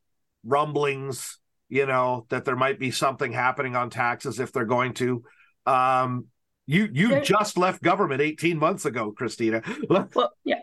[0.45, 1.39] rumblings,
[1.69, 5.25] you know, that there might be something happening on taxes if they're going to.
[5.67, 6.27] Um,
[6.67, 9.63] you you just left government 18 months ago, Christina.
[9.89, 10.61] well, yeah.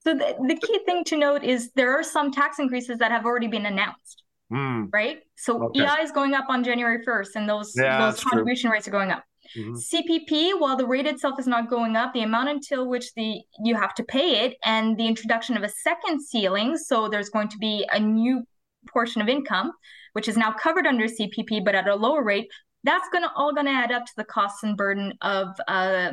[0.00, 3.26] So the, the key thing to note is there are some tax increases that have
[3.26, 4.22] already been announced.
[4.52, 4.88] Mm.
[4.92, 5.20] Right.
[5.36, 5.82] So okay.
[5.82, 8.74] EI is going up on January 1st, and those yeah, those contribution true.
[8.74, 9.24] rates are going up.
[9.56, 9.74] Mm-hmm.
[9.74, 13.76] CPP, while the rate itself is not going up, the amount until which the you
[13.76, 17.58] have to pay it, and the introduction of a second ceiling, so there's going to
[17.58, 18.42] be a new
[18.88, 19.72] portion of income,
[20.14, 22.48] which is now covered under CPP, but at a lower rate.
[22.82, 26.12] That's going to all going to add up to the costs and burden of uh,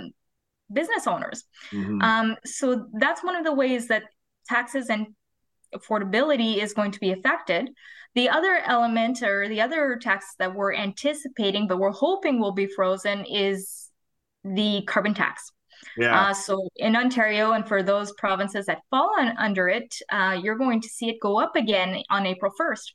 [0.71, 1.43] business owners.
[1.71, 2.01] Mm-hmm.
[2.01, 4.03] Um, so that's one of the ways that
[4.47, 5.07] taxes and
[5.75, 7.69] affordability is going to be affected.
[8.15, 12.67] The other element or the other tax that we're anticipating, but we're hoping will be
[12.67, 13.89] frozen is
[14.43, 15.51] the carbon tax.
[15.97, 16.29] Yeah.
[16.29, 20.57] Uh, so in Ontario, and for those provinces that fall on, under it, uh, you're
[20.57, 22.93] going to see it go up again on April 1st.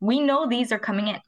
[0.00, 1.18] We know these are coming in.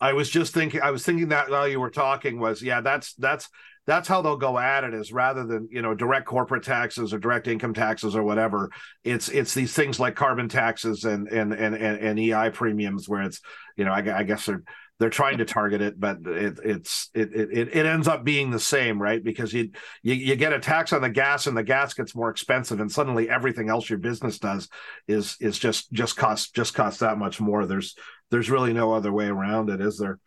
[0.00, 0.80] I was just thinking.
[0.80, 3.50] I was thinking that while you were talking was, yeah, that's that's
[3.86, 4.94] that's how they'll go at it.
[4.94, 8.70] Is rather than you know direct corporate taxes or direct income taxes or whatever,
[9.04, 13.22] it's it's these things like carbon taxes and and and and, and EI premiums where
[13.22, 13.40] it's
[13.76, 14.62] you know I, I guess they're
[15.00, 18.60] they're trying to target it, but it, it's it, it it ends up being the
[18.60, 19.24] same, right?
[19.24, 19.70] Because you,
[20.02, 22.92] you you get a tax on the gas, and the gas gets more expensive, and
[22.92, 24.68] suddenly everything else your business does
[25.08, 27.64] is is just just cost just costs that much more.
[27.64, 27.96] There's
[28.30, 30.18] there's really no other way around it, is there?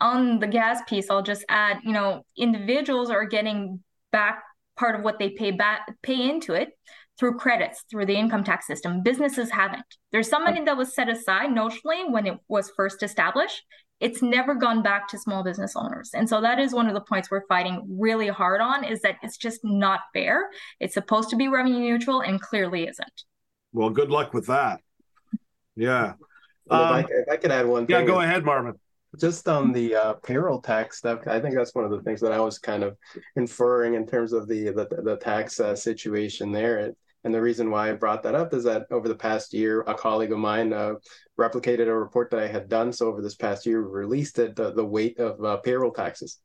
[0.00, 3.80] On the gas piece, I'll just add, you know, individuals are getting
[4.10, 4.42] back
[4.76, 6.70] part of what they pay back pay into it
[7.18, 9.02] through credits through the income tax system.
[9.02, 9.84] Businesses haven't.
[10.10, 13.62] There's some money that was set aside notionally when it was first established.
[14.00, 16.10] It's never gone back to small business owners.
[16.12, 19.16] And so that is one of the points we're fighting really hard on is that
[19.22, 20.50] it's just not fair.
[20.80, 23.24] It's supposed to be revenue neutral and clearly isn't.
[23.72, 24.80] Well, good luck with that.
[25.76, 26.14] Yeah.
[26.66, 28.74] Well, um, if, I, if, I, could add one yeah, go ahead, Marvin.
[29.20, 32.32] Just on the uh, payroll tax stuff, I think that's one of the things that
[32.32, 32.96] I was kind of
[33.36, 36.78] inferring in terms of the the, the tax uh, situation there.
[36.78, 39.82] It, and the reason why I brought that up is that over the past year,
[39.82, 40.94] a colleague of mine uh,
[41.38, 42.92] replicated a report that I had done.
[42.92, 46.40] So over this past year, we released it, the, the weight of uh, payroll taxes.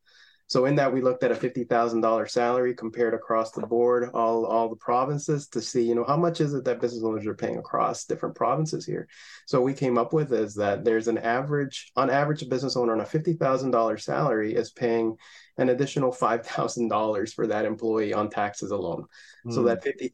[0.47, 4.10] So in that, we looked at a fifty thousand dollar salary compared across the board,
[4.13, 7.27] all all the provinces, to see you know how much is it that business owners
[7.27, 9.10] are paying across different provinces here.
[9.45, 12.93] So we came up with is that there's an average, on average, a business owner
[12.93, 15.17] on a fifty thousand dollar salary is paying
[15.57, 19.05] an additional five thousand dollars for that employee on taxes alone.
[19.45, 19.53] Mm.
[19.53, 19.67] So hmm.
[19.67, 20.12] that fifty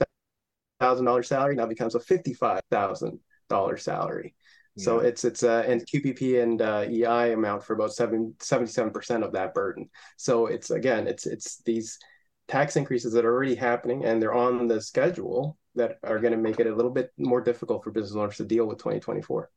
[0.79, 3.19] thousand dollar salary now becomes a fifty five thousand
[3.49, 4.33] dollar salary.
[4.75, 9.31] So it's it's uh, and QPP and uh, EI amount for about 77 percent of
[9.33, 9.89] that burden.
[10.17, 11.99] So it's again it's it's these
[12.47, 16.37] tax increases that are already happening and they're on the schedule that are going to
[16.37, 19.49] make it a little bit more difficult for business owners to deal with 2024.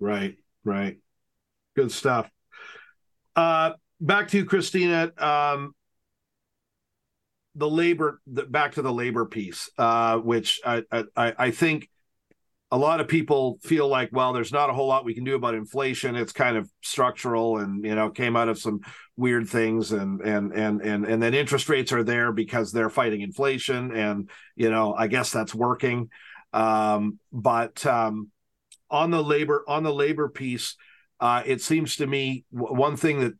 [0.00, 0.98] Right, right.
[1.74, 2.30] Good stuff.
[3.34, 5.12] Uh, back to you, Christina.
[5.18, 5.74] Um,
[7.54, 11.88] the labor, the, back to the labor piece, uh, which I, I, I think
[12.70, 15.34] a lot of people feel like, well, there's not a whole lot we can do
[15.34, 16.16] about inflation.
[16.16, 18.80] It's kind of structural, and you know, came out of some
[19.16, 23.22] weird things, and and and and and then interest rates are there because they're fighting
[23.22, 26.10] inflation, and you know, I guess that's working.
[26.52, 28.30] Um, but um,
[28.90, 30.76] on the labor on the labor piece,
[31.20, 33.32] uh, it seems to me one thing that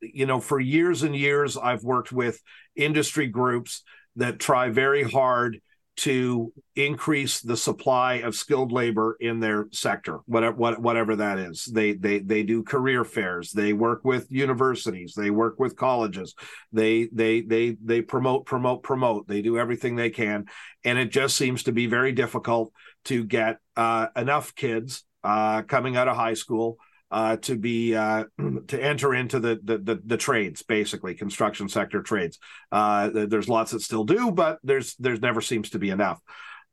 [0.00, 2.40] you know, for years and years, I've worked with
[2.76, 3.82] industry groups
[4.16, 5.60] that try very hard
[5.96, 11.64] to increase the supply of skilled labor in their sector, whatever whatever that is.
[11.64, 13.50] They they they do career fairs.
[13.50, 15.14] They work with universities.
[15.14, 16.34] They work with colleges.
[16.72, 19.26] They they they they promote promote promote.
[19.26, 20.46] They do everything they can,
[20.84, 22.72] and it just seems to be very difficult
[23.06, 26.78] to get uh, enough kids uh, coming out of high school
[27.10, 28.24] uh, to be uh,
[28.68, 32.38] to enter into the, the, the the trades, basically construction sector trades.
[32.72, 36.20] Uh, there's lots that still do, but there's there's never seems to be enough.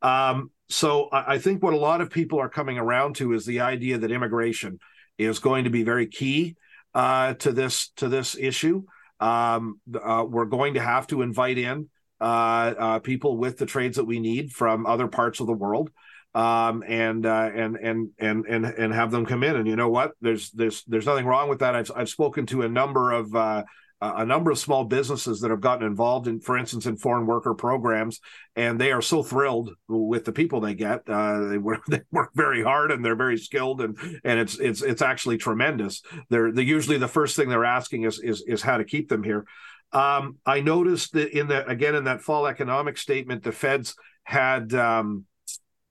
[0.02, 3.46] Um, so I, I, think what a lot of people are coming around to is
[3.46, 4.80] the idea that immigration
[5.17, 6.58] is going to be very key
[6.93, 8.84] uh, to this to this issue.
[9.19, 14.06] Um, uh, we're going to have to invite in uh, people with the trades that
[14.06, 15.89] we need from other parts of the world
[16.36, 19.56] um, and uh, and and and and and have them come in.
[19.56, 20.12] And you know what?
[20.22, 21.76] There's there's there's nothing wrong with that.
[21.76, 23.63] I've I've spoken to a number of uh,
[24.02, 27.54] a number of small businesses that have gotten involved in, for instance, in foreign worker
[27.54, 28.19] programs,
[28.56, 31.08] and they are so thrilled with the people they get.
[31.08, 34.82] Uh, they work they work very hard and they're very skilled, and and it's it's
[34.82, 36.02] it's actually tremendous.
[36.30, 39.24] They're they usually the first thing they're asking is is is how to keep them
[39.24, 39.46] here.
[39.91, 44.74] Um, I noticed that in the again in that fall economic statement, the feds had.
[44.74, 45.26] Um,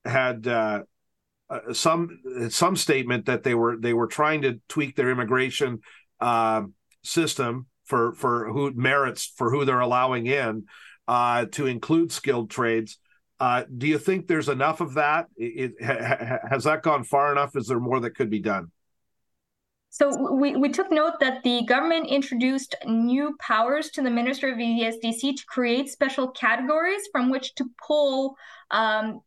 [0.04, 0.82] had uh,
[1.50, 5.80] uh, some some statement that they were they were trying to tweak their immigration
[6.20, 6.62] uh,
[7.02, 10.64] system for for who merits for who they're allowing in
[11.08, 12.98] uh, to include skilled trades.
[13.38, 15.26] Uh, do you think there's enough of that?
[15.36, 17.56] It, it, ha, has that gone far enough?
[17.56, 18.70] Is there more that could be done?
[19.90, 24.56] So we, we took note that the government introduced new powers to the Minister of
[24.56, 28.36] ESDC to create special categories from which to pull
[28.70, 29.20] um,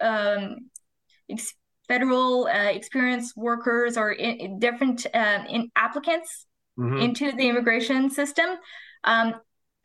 [0.00, 0.70] um,
[1.88, 6.46] federal uh, experienced workers or in, different uh, in applicants
[6.78, 6.98] mm-hmm.
[6.98, 8.50] into the immigration system
[9.04, 9.34] um,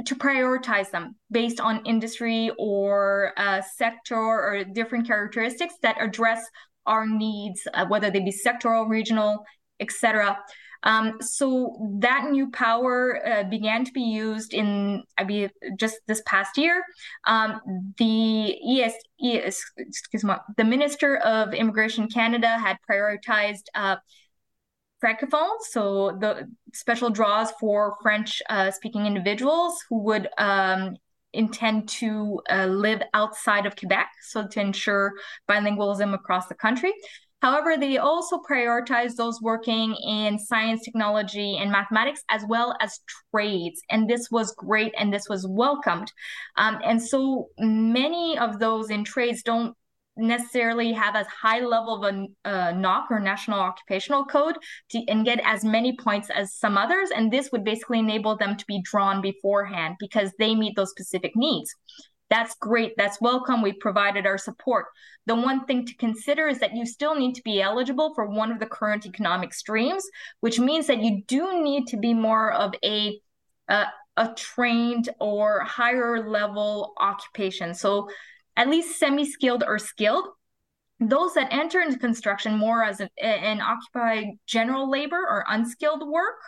[0.06, 6.46] to prioritize them based on industry or uh, sector or different characteristics that address
[6.86, 9.46] our needs, uh, whether they be sectoral, regional,
[9.80, 10.38] etc.
[10.84, 16.22] Um, so that new power uh, began to be used in, I mean, just this
[16.26, 16.84] past year.
[17.26, 23.96] Um, the ES, ES, excuse me, the Minister of Immigration Canada had prioritized uh,
[25.04, 30.96] francophones, so the special draws for French-speaking uh, individuals who would um,
[31.34, 35.14] intend to uh, live outside of Quebec, so to ensure
[35.50, 36.94] bilingualism across the country.
[37.44, 43.82] However, they also prioritize those working in science, technology, and mathematics, as well as trades.
[43.90, 46.10] And this was great and this was welcomed.
[46.56, 49.76] Um, and so many of those in trades don't
[50.16, 54.56] necessarily have as high level of a uh, NOC or National Occupational Code
[54.92, 57.10] to, and get as many points as some others.
[57.14, 61.36] And this would basically enable them to be drawn beforehand because they meet those specific
[61.36, 61.76] needs.
[62.34, 62.94] That's great.
[62.98, 63.62] That's welcome.
[63.62, 64.88] We provided our support.
[65.28, 68.52] The one thing to consider is that you still need to be eligible for one
[68.52, 70.04] of the current economic streams,
[70.40, 73.20] which means that you do need to be more of a
[73.70, 73.86] uh,
[74.18, 77.76] a trained or higher level occupation.
[77.76, 78.10] So
[78.58, 80.26] at least semi-skilled or skilled.
[81.00, 86.40] Those that enter into construction more as an, occupy general labor or unskilled work,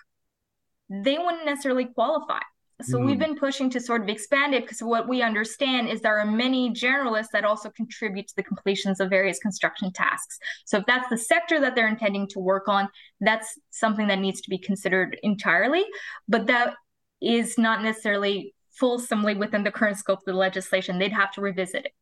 [0.90, 2.42] they wouldn't necessarily qualify.
[2.82, 3.06] So mm.
[3.06, 6.26] we've been pushing to sort of expand it because what we understand is there are
[6.26, 10.38] many generalists that also contribute to the completions of various construction tasks.
[10.66, 12.90] So if that's the sector that they're intending to work on,
[13.22, 15.86] that's something that needs to be considered entirely.
[16.28, 16.74] But that
[17.22, 21.00] is not necessarily fulsomely within the current scope of the legislation.
[21.00, 21.94] They'd have to revisit it.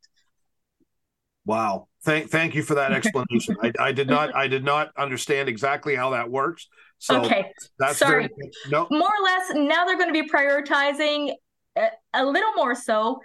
[1.46, 1.88] Wow.
[2.04, 3.58] Thank thank you for that explanation.
[3.62, 6.68] I, I did not I did not understand exactly how that works.
[7.04, 7.51] So okay.
[7.80, 8.30] That's sorry.
[8.70, 8.88] No.
[8.89, 11.34] More or less now they're going to be prioritizing
[11.76, 13.20] a, a little more so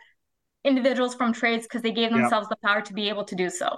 [0.65, 2.59] individuals from trades because they gave themselves yep.
[2.61, 3.77] the power to be able to do so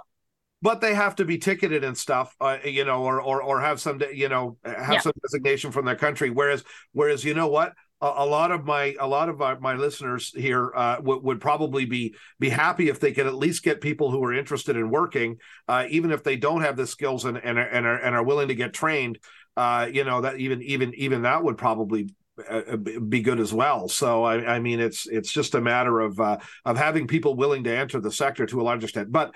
[0.63, 3.81] but they have to be ticketed and stuff, uh, you know, or or or have
[3.81, 4.99] some, you know, have yeah.
[4.99, 6.29] some designation from their country.
[6.29, 10.31] Whereas, whereas, you know what, a, lot of my a lot of my, my listeners
[10.35, 14.09] here uh, w- would probably be be happy if they could at least get people
[14.09, 15.37] who are interested in working,
[15.67, 18.23] uh, even if they don't have the skills and and are, and are, and are
[18.23, 19.19] willing to get trained.
[19.57, 22.09] Uh, you know that even even even that would probably
[22.49, 23.87] uh, be good as well.
[23.87, 27.63] So I, I, mean, it's it's just a matter of uh, of having people willing
[27.65, 29.11] to enter the sector to a large extent.
[29.11, 29.33] But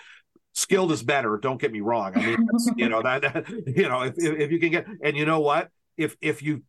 [0.53, 1.37] skilled is better.
[1.37, 2.13] Don't get me wrong.
[2.15, 2.47] I mean,
[2.77, 5.69] you know that, that you know if, if you can get and you know what
[5.97, 6.63] if if you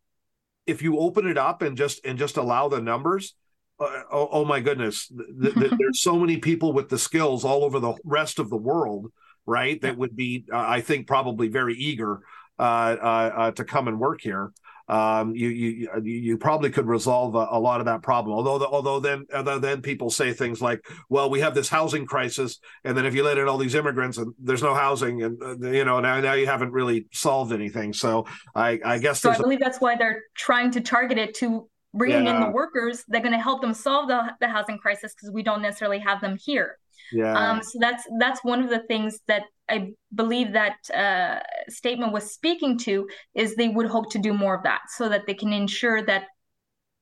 [0.66, 3.34] if you open it up and just and just allow the numbers
[3.78, 7.62] uh, oh, oh, my goodness th- th- there's so many people with the skills all
[7.62, 9.12] over the rest of the world
[9.44, 12.20] right that would be uh, i think probably very eager
[12.58, 14.52] to come and work here
[14.88, 18.36] um, you you you probably could resolve a, a lot of that problem.
[18.36, 22.06] Although the, although then although then people say things like, well, we have this housing
[22.06, 25.42] crisis, and then if you let in all these immigrants and there's no housing, and
[25.42, 27.92] uh, you know now now you haven't really solved anything.
[27.92, 29.30] So I I guess so.
[29.30, 32.36] I believe a- that's why they're trying to target it to bringing yeah.
[32.36, 33.02] in the workers.
[33.08, 36.20] They're going to help them solve the the housing crisis because we don't necessarily have
[36.20, 36.78] them here.
[37.12, 37.32] Yeah.
[37.36, 42.32] Um, so that's that's one of the things that I believe that uh, statement was
[42.32, 45.52] speaking to is they would hope to do more of that so that they can
[45.52, 46.24] ensure that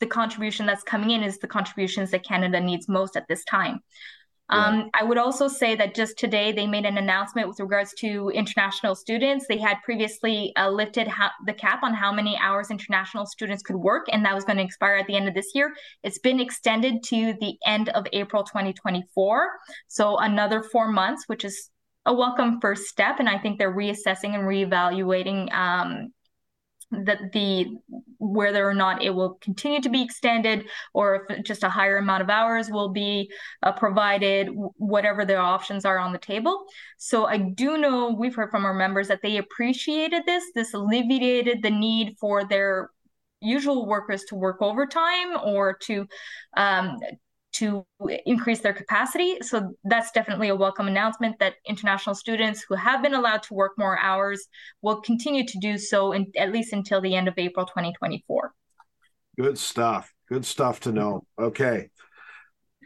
[0.00, 3.80] the contribution that's coming in is the contributions that Canada needs most at this time.
[4.50, 8.28] Um, I would also say that just today they made an announcement with regards to
[8.28, 9.46] international students.
[9.48, 11.08] They had previously uh, lifted
[11.46, 14.62] the cap on how many hours international students could work, and that was going to
[14.62, 15.74] expire at the end of this year.
[16.02, 19.50] It's been extended to the end of April 2024,
[19.88, 21.70] so another four months, which is
[22.06, 23.16] a welcome first step.
[23.18, 26.12] And I think they're reassessing and reevaluating um,
[26.90, 27.66] that the
[28.18, 32.22] whether or not it will continue to be extended or if just a higher amount
[32.22, 33.30] of hours will be
[33.62, 36.64] uh, provided whatever their options are on the table
[36.96, 41.62] so i do know we've heard from our members that they appreciated this this alleviated
[41.62, 42.90] the need for their
[43.40, 46.06] usual workers to work overtime or to
[46.56, 46.98] um,
[47.54, 47.86] to
[48.26, 49.38] increase their capacity.
[49.42, 53.72] So that's definitely a welcome announcement that international students who have been allowed to work
[53.78, 54.46] more hours
[54.82, 58.52] will continue to do so in, at least until the end of April 2024.
[59.38, 60.12] Good stuff.
[60.28, 61.26] Good stuff to know.
[61.38, 61.90] Okay.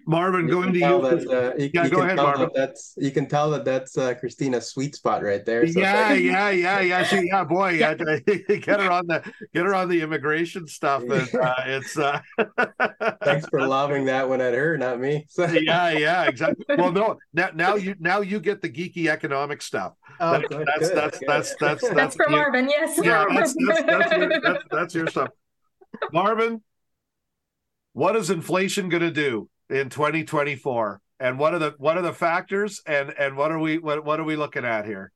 [0.09, 1.02] Marvin, you going to you.
[1.02, 2.48] That, uh, you, yeah, you go ahead, Marvin.
[2.54, 5.66] That that's you can tell that that's uh, Christina's sweet spot right there.
[5.66, 5.78] So.
[5.78, 7.02] Yeah, yeah, yeah, yeah.
[7.02, 7.92] She, yeah, boy, yeah.
[7.94, 11.02] get her on the get her on the immigration stuff.
[11.02, 11.98] And, uh, it's.
[11.98, 12.20] Uh...
[13.22, 15.26] Thanks for lobbing that one at her, not me.
[15.36, 16.64] yeah, yeah, exactly.
[16.78, 19.92] Well, no, now now you now you get the geeky economic stuff.
[20.20, 21.28] Oh, that, good, that's, good, that's, good.
[21.28, 22.70] that's, that's that's that's for Marvin.
[22.70, 22.98] Yes.
[23.02, 25.28] Yeah, that's that's, that's, your, that's, that's your stuff.
[26.14, 26.62] Marvin,
[27.92, 29.50] what is inflation going to do?
[29.70, 33.78] In 2024 and what are the what are the factors and and what are we
[33.78, 35.12] what, what are we looking at here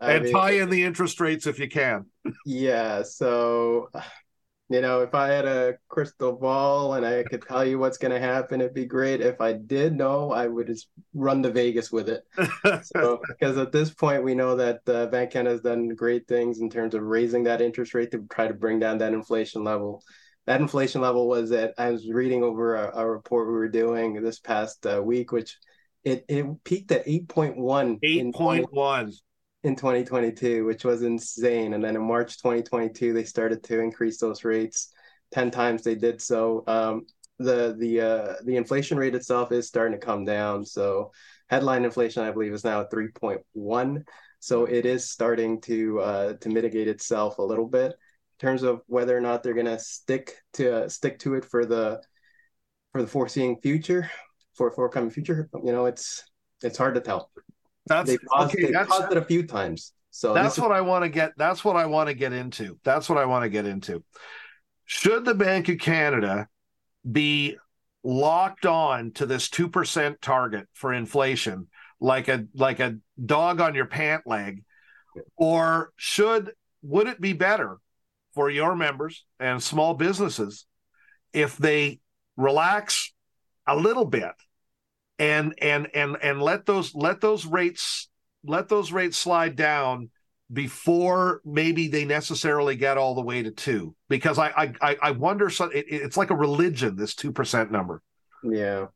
[0.00, 2.06] and mean, tie in the interest rates if you can.
[2.44, 3.02] yeah.
[3.02, 3.88] So,
[4.68, 8.12] you know, if I had a crystal ball and I could tell you what's going
[8.12, 9.20] to happen, it'd be great.
[9.20, 12.24] If I did know, I would just run to Vegas with it.
[12.84, 16.60] so, because at this point, we know that uh, Bank Canada has done great things
[16.60, 20.02] in terms of raising that interest rate to try to bring down that inflation level.
[20.46, 24.22] That inflation level was at, I was reading over a, a report we were doing
[24.22, 25.58] this past uh, week, which
[26.04, 27.98] it, it peaked at 8.1.
[28.00, 29.12] 8.1
[29.64, 31.74] in 2022, which was insane.
[31.74, 34.92] And then in March 2022, they started to increase those rates.
[35.32, 36.62] 10 times they did so.
[36.68, 37.06] Um,
[37.38, 40.64] the the uh, the inflation rate itself is starting to come down.
[40.64, 41.10] So
[41.48, 44.04] headline inflation, I believe, is now at 3.1.
[44.38, 47.94] So it is starting to uh, to mitigate itself a little bit
[48.38, 51.64] terms of whether or not they're going to stick to uh, stick to it for
[51.64, 52.00] the
[52.92, 54.10] for the foreseeing future,
[54.54, 55.48] for forthcoming future.
[55.64, 56.24] You know, it's
[56.62, 57.30] it's hard to tell.
[57.86, 59.92] That's they paused, okay, they that's, paused it a few times.
[60.10, 60.76] So that's what is...
[60.76, 61.32] I want to get.
[61.36, 62.78] That's what I want to get into.
[62.84, 64.02] That's what I want to get into.
[64.84, 66.48] Should the Bank of Canada
[67.10, 67.56] be
[68.02, 71.68] locked on to this two percent target for inflation,
[72.00, 74.64] like a like a dog on your pant leg,
[75.36, 77.78] or should would it be better
[78.36, 80.66] for your members and small businesses
[81.32, 81.98] if they
[82.36, 83.14] relax
[83.66, 84.34] a little bit
[85.18, 88.10] and and and and let those let those rates
[88.44, 90.10] let those rates slide down
[90.52, 93.96] before maybe they necessarily get all the way to two.
[94.10, 98.02] Because i i i wonder so it, it's like a religion this two percent number.
[98.44, 98.88] Yeah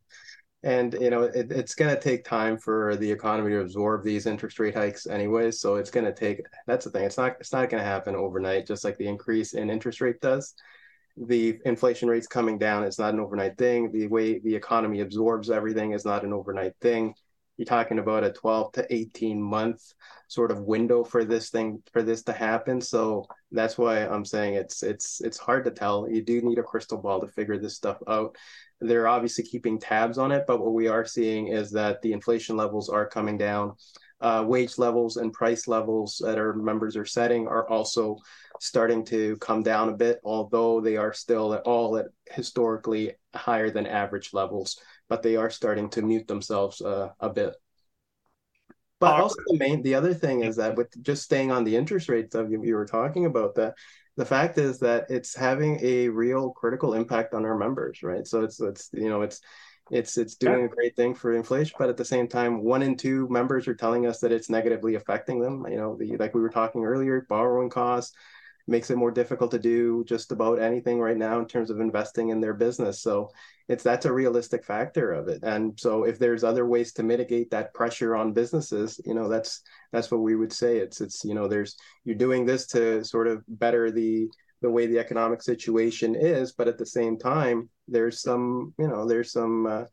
[0.63, 4.27] and you know it, it's going to take time for the economy to absorb these
[4.27, 7.53] interest rate hikes anyway so it's going to take that's the thing it's not it's
[7.53, 10.55] not going to happen overnight just like the increase in interest rate does
[11.17, 13.91] the inflation rates coming down is not an overnight thing.
[13.93, 17.15] The way the economy absorbs everything is not an overnight thing.
[17.61, 19.93] You're talking about a 12 to 18 month
[20.29, 22.81] sort of window for this thing for this to happen.
[22.81, 26.09] So that's why I'm saying it's it's it's hard to tell.
[26.09, 28.35] You do need a crystal ball to figure this stuff out.
[28.81, 32.57] They're obviously keeping tabs on it, but what we are seeing is that the inflation
[32.57, 33.75] levels are coming down.
[34.23, 38.17] Uh, wage levels and price levels that our members are setting are also
[38.59, 43.71] starting to come down a bit, although they are still at all at historically higher
[43.71, 44.79] than average levels,
[45.11, 47.55] but they are starting to mute themselves uh, a bit.
[49.01, 52.09] But also the main, the other thing is that with just staying on the interest
[52.09, 53.75] rates of you, you were talking about that,
[54.17, 58.27] the fact is that it's having a real critical impact on our members, right?
[58.27, 59.41] So it's it's you know it's
[59.91, 62.97] it's it's doing a great thing for inflation, but at the same time, one in
[62.97, 65.67] two members are telling us that it's negatively affecting them.
[65.69, 68.15] You know, the like we were talking earlier, borrowing costs,
[68.67, 72.29] makes it more difficult to do just about anything right now in terms of investing
[72.29, 73.03] in their business.
[73.03, 73.31] So
[73.69, 75.43] it's that's a realistic factor of it.
[75.43, 79.63] And so if there's other ways to mitigate that pressure on businesses, you know, that's
[79.93, 80.79] that's what we would say.
[80.79, 84.29] It's it's you know, there's you're doing this to sort of better the
[84.63, 89.07] the way the economic situation is, but at the same time, there's some you know
[89.07, 89.85] there's some uh,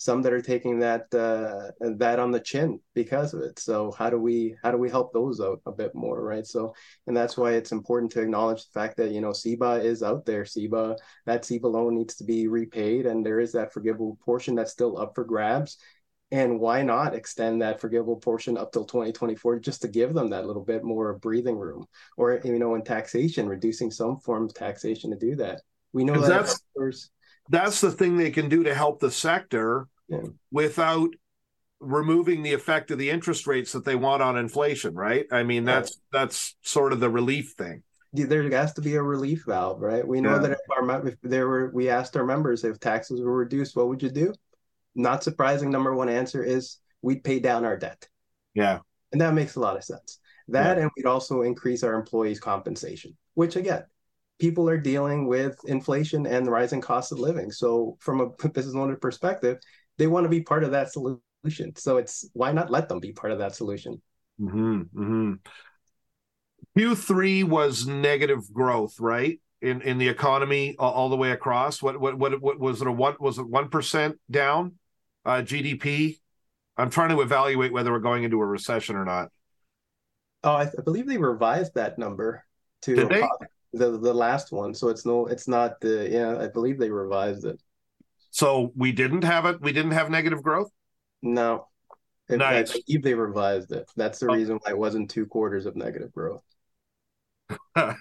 [0.00, 3.58] some that are taking that uh, that on the chin because of it.
[3.58, 6.46] So how do we how do we help those out a bit more, right?
[6.46, 6.74] So
[7.06, 10.24] and that's why it's important to acknowledge the fact that you know CEBA is out
[10.24, 10.44] there.
[10.44, 10.96] CEBA
[11.26, 14.98] that CEBA loan needs to be repaid, and there is that forgivable portion that's still
[14.98, 15.76] up for grabs.
[16.32, 20.46] And why not extend that forgivable portion up till 2024 just to give them that
[20.46, 21.84] little bit more of breathing room,
[22.16, 25.60] or you know, in taxation, reducing some form of taxation to do that.
[25.92, 27.10] We know that that's
[27.50, 30.22] that's the thing they can do to help the sector yeah.
[30.50, 31.10] without
[31.80, 35.64] removing the effect of the interest rates that they want on inflation right i mean
[35.64, 36.20] that's yeah.
[36.20, 37.82] that's sort of the relief thing
[38.12, 40.38] there has to be a relief valve right we know yeah.
[40.38, 43.88] that if our if there were we asked our members if taxes were reduced what
[43.88, 44.32] would you do
[44.94, 48.06] not surprising number one answer is we'd pay down our debt
[48.54, 48.80] yeah
[49.12, 53.16] and that makes a lot of sense that and we'd also increase our employees compensation
[53.34, 53.84] which again
[54.40, 57.52] people are dealing with inflation and the rising cost of living.
[57.52, 59.58] So, from a business owner perspective,
[60.00, 61.76] they want to be part of that solution.
[61.76, 64.00] So, it's why not let them be part of that solution?
[64.40, 65.32] Mm-hmm, mm-hmm.
[66.78, 69.38] Q3 was negative growth, right?
[69.60, 71.82] In in the economy all, all the way across.
[71.82, 72.88] What what what what was it?
[72.88, 74.76] A one was it one percent down
[75.26, 76.18] uh, GDP?
[76.78, 79.28] I'm trying to evaluate whether we're going into a recession or not.
[80.42, 82.42] Oh, I, I believe they revised that number
[82.82, 82.96] to
[83.74, 84.72] the the last one.
[84.72, 86.38] So it's no, it's not the yeah.
[86.38, 87.60] I believe they revised it.
[88.30, 89.60] So we didn't have it.
[89.60, 90.70] We didn't have negative growth.
[91.22, 91.66] No,
[92.28, 92.70] in nice.
[92.70, 93.90] fact, I believe they revised it.
[93.96, 94.34] That's the oh.
[94.34, 96.42] reason why it wasn't two quarters of negative growth.
[97.76, 97.94] yeah,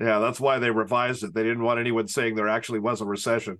[0.00, 1.34] that's why they revised it.
[1.34, 3.58] They didn't want anyone saying there actually was a recession.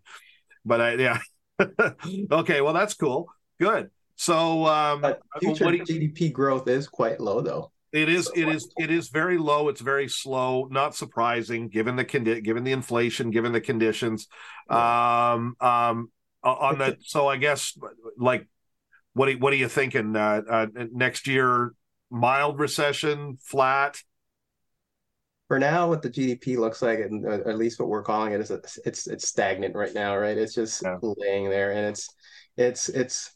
[0.65, 1.19] But I, yeah.
[2.33, 3.29] okay, well that's cool.
[3.59, 3.91] Good.
[4.17, 5.05] So, um,
[5.39, 5.83] future you...
[5.83, 7.73] GDP growth is quite low, though.
[7.93, 8.31] It is.
[8.37, 8.73] It is.
[8.79, 9.69] It is very low.
[9.69, 10.69] It's very slow.
[10.71, 14.29] Not surprising, given the condi- given the inflation, given the conditions.
[14.69, 16.11] Um, um,
[16.45, 17.77] on the so I guess
[18.17, 18.47] like,
[19.15, 20.15] what are, what are you thinking?
[20.15, 21.75] Uh, uh, next year,
[22.11, 24.01] mild recession, flat.
[25.49, 28.41] For now, what the GDP looks like, and uh, at least what we're calling it,
[28.41, 28.53] is
[28.85, 30.39] it's it's stagnant right now, right?
[30.39, 30.97] It's just yeah.
[31.03, 32.09] laying there, and it's
[32.57, 33.33] it's it's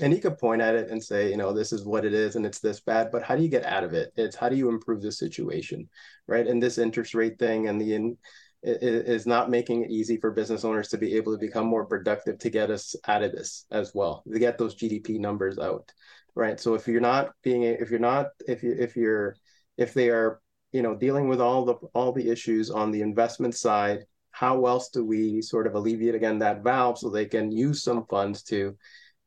[0.00, 2.36] and you could point at it and say, you know, this is what it is
[2.36, 4.12] and it's this bad, but how do you get out of it?
[4.16, 5.88] It's how do you improve the situation,
[6.26, 6.46] right?
[6.46, 8.16] And this interest rate thing and the in,
[8.62, 12.38] is not making it easy for business owners to be able to become more productive
[12.38, 15.90] to get us out of this as well, to get those GDP numbers out,
[16.34, 16.60] right?
[16.60, 19.34] So if you're not being, if you're not, if you, if you're,
[19.78, 20.40] if they are,
[20.72, 24.90] you know, dealing with all the all the issues on the investment side, how else
[24.90, 28.76] do we sort of alleviate again that valve so they can use some funds to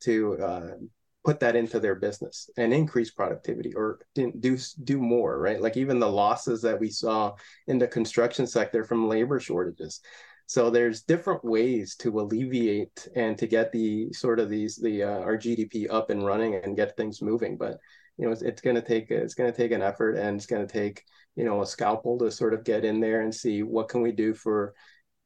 [0.03, 0.71] to uh,
[1.23, 5.61] put that into their business and increase productivity or do do more right?
[5.61, 7.33] Like even the losses that we saw
[7.67, 10.01] in the construction sector from labor shortages.
[10.45, 15.19] So there's different ways to alleviate and to get the sort of these the uh,
[15.19, 17.57] our gdp up and running and get things moving.
[17.57, 17.77] But
[18.17, 20.45] you know it's, it's going to take it's going to take an effort and it's
[20.45, 21.03] going to take
[21.35, 24.11] you know a scalpel to sort of get in there and see what can we
[24.11, 24.73] do for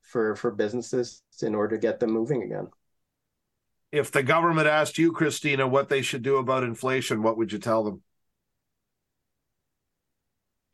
[0.04, 2.68] for for businesses in order to get them moving again
[3.92, 7.60] if the government asked you, Christina, what they should do about inflation, what would you
[7.60, 8.02] tell them?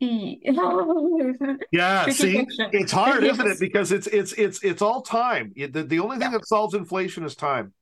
[1.72, 3.32] yeah, see, it's hard, yes.
[3.38, 3.60] isn't it?
[3.60, 5.52] Because it's it's it's it's all time.
[5.56, 6.38] The, the only thing yeah.
[6.38, 7.72] that solves inflation is time.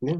[0.00, 0.18] Yeah.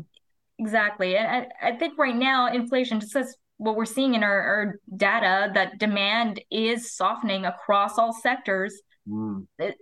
[0.59, 4.41] Exactly, and I, I think right now inflation just as what we're seeing in our,
[4.41, 8.75] our data that demand is softening across all sectors.
[9.09, 9.47] Mm.
[9.59, 9.77] It,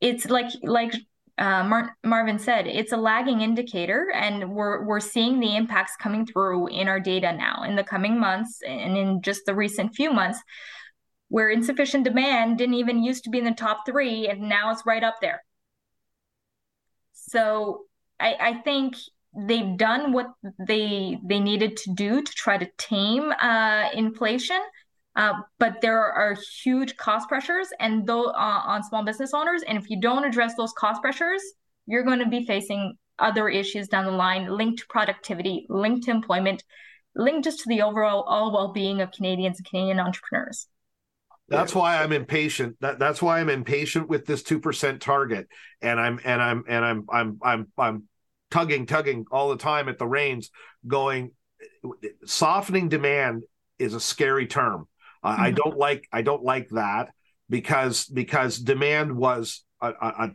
[0.00, 0.92] it's like like
[1.38, 6.26] uh, Mar- Marvin said, it's a lagging indicator, and we're we're seeing the impacts coming
[6.26, 10.12] through in our data now in the coming months and in just the recent few
[10.12, 10.40] months,
[11.28, 14.84] where insufficient demand didn't even used to be in the top three, and now it's
[14.86, 15.42] right up there.
[17.12, 17.84] So
[18.20, 18.96] I, I think
[19.34, 20.26] they've done what
[20.58, 24.60] they they needed to do to try to tame uh, inflation
[25.14, 29.90] uh, but there are huge cost pressures and though on small business owners and if
[29.90, 31.42] you don't address those cost pressures
[31.86, 36.10] you're going to be facing other issues down the line linked to productivity linked to
[36.10, 36.64] employment
[37.14, 40.66] linked just to the overall all well-being of canadians and canadian entrepreneurs.
[41.48, 42.76] That's why i'm impatient.
[42.80, 45.48] That, that's why i'm impatient with this 2% target.
[45.82, 48.02] And i'm and i'm and i'm i'm i'm i'm
[48.50, 50.50] tugging tugging all the time at the reins
[50.86, 51.32] going
[52.24, 53.42] softening demand
[53.78, 54.86] is a scary term
[55.24, 55.42] Mm-hmm.
[55.42, 57.10] I don't like I don't like that
[57.48, 60.30] because because demand was a, a,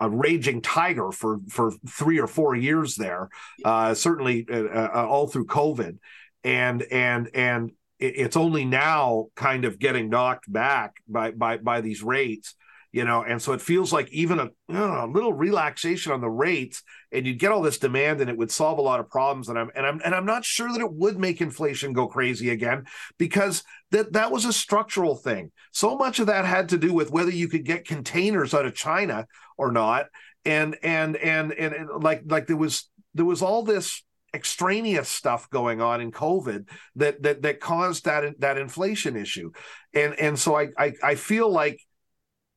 [0.00, 3.28] a raging tiger for for three or four years there,
[3.64, 5.98] uh, certainly uh, uh, all through COVID,
[6.44, 12.02] and and and it's only now kind of getting knocked back by by by these
[12.02, 12.54] rates
[12.92, 13.24] you know?
[13.24, 17.38] And so it feels like even a, a little relaxation on the rates and you'd
[17.38, 19.48] get all this demand and it would solve a lot of problems.
[19.48, 22.50] And I'm and I'm and I'm not sure that it would make inflation go crazy
[22.50, 22.84] again
[23.18, 27.10] because that that was a structural thing so much of that had to do with
[27.10, 29.26] whether you could get containers out of China
[29.56, 30.06] or not
[30.44, 34.02] and and and and, and like like there was there was all this
[34.34, 39.52] extraneous stuff going on in COVID that that that caused that that inflation issue,
[39.94, 41.80] and and so I I, I feel like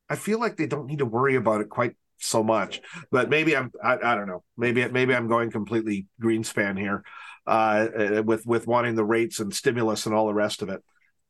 [0.10, 2.82] I feel like they don't need to worry about it quite so much.
[3.12, 4.44] But maybe I'm I, I don't know.
[4.58, 7.04] Maybe maybe I'm going completely Greenspan here
[7.46, 7.88] uh,
[8.26, 10.82] with with wanting the rates and stimulus and all the rest of it.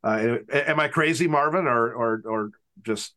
[0.06, 2.52] Uh, am I crazy, Marvin, or or or
[2.84, 3.16] just?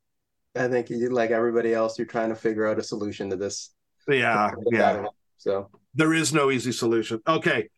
[0.56, 3.74] I think you, like everybody else, you're trying to figure out a solution to this.
[4.08, 5.04] Yeah, yeah.
[5.36, 7.20] So there is no easy solution.
[7.28, 7.68] Okay,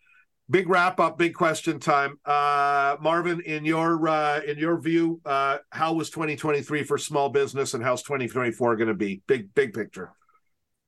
[0.48, 2.20] big wrap up, big question time.
[2.24, 7.74] Uh, Marvin, in your uh, in your view, uh, how was 2023 for small business,
[7.74, 9.22] and how's 2024 going to be?
[9.26, 10.12] Big big picture.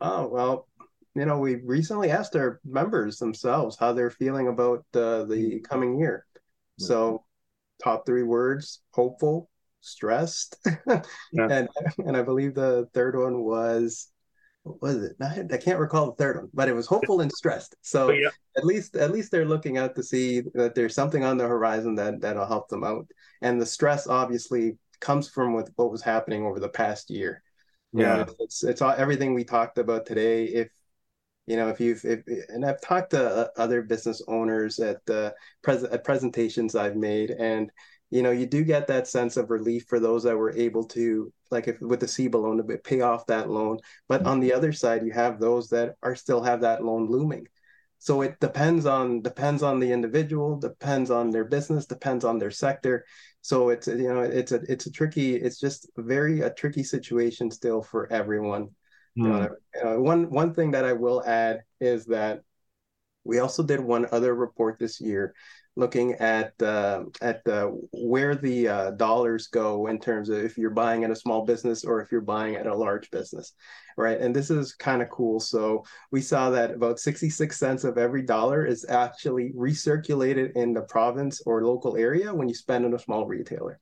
[0.00, 0.68] Oh well,
[1.14, 5.98] you know, we recently asked our members themselves how they're feeling about uh, the coming
[5.98, 6.24] year.
[6.78, 7.24] So,
[7.82, 10.56] top three words: hopeful, stressed,
[10.86, 11.02] yeah.
[11.38, 11.68] and
[11.98, 14.12] and I believe the third one was
[14.64, 15.16] what was it?
[15.20, 17.74] I can't recall the third one, but it was hopeful and stressed.
[17.82, 18.28] So oh, yeah.
[18.56, 21.96] at least at least they're looking out to see that there's something on the horizon
[21.96, 23.06] that that'll help them out.
[23.40, 27.42] And the stress obviously comes from with what was happening over the past year.
[27.92, 30.44] Yeah, you know, it's it's all, everything we talked about today.
[30.44, 30.70] If
[31.46, 35.34] you know, if you've if, and I've talked to uh, other business owners at the
[35.62, 37.70] pres- at presentations I've made, and
[38.10, 41.32] you know, you do get that sense of relief for those that were able to,
[41.50, 43.78] like if with the CEBA loan, to pay off that loan.
[44.08, 47.48] But on the other side, you have those that are still have that loan looming.
[47.98, 52.50] So it depends on depends on the individual, depends on their business, depends on their
[52.50, 53.04] sector.
[53.42, 57.50] So it's you know it's a it's a tricky it's just very a tricky situation
[57.50, 58.70] still for everyone.
[59.18, 59.50] Mm.
[59.84, 62.42] Uh, one one thing that I will add is that
[63.24, 65.34] we also did one other report this year
[65.74, 70.70] looking at uh, at uh, where the uh, dollars go in terms of if you're
[70.70, 73.54] buying at a small business or if you're buying at a large business,
[73.96, 74.20] right?
[74.20, 75.40] And this is kind of cool.
[75.40, 80.82] So we saw that about 66 cents of every dollar is actually recirculated in the
[80.82, 83.80] province or local area when you spend in a small retailer.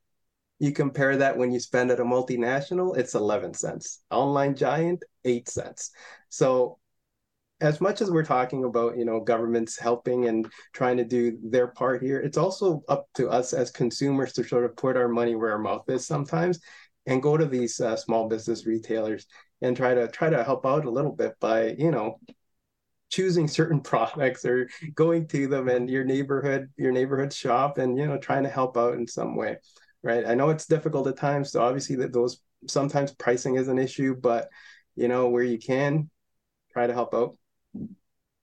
[0.60, 4.02] You compare that when you spend at a multinational, it's 11 cents.
[4.10, 5.90] Online giant, 8 cents.
[6.28, 6.78] So
[7.60, 11.68] as much as we're talking about you know governments helping and trying to do their
[11.68, 15.34] part here it's also up to us as consumers to sort of put our money
[15.34, 16.60] where our mouth is sometimes
[17.06, 19.26] and go to these uh, small business retailers
[19.62, 22.18] and try to try to help out a little bit by you know
[23.10, 28.06] choosing certain products or going to them and your neighborhood your neighborhood shop and you
[28.06, 29.56] know trying to help out in some way
[30.02, 33.78] right i know it's difficult at times so obviously that those sometimes pricing is an
[33.78, 34.48] issue but
[34.96, 36.10] you know where you can
[36.72, 37.36] try to help out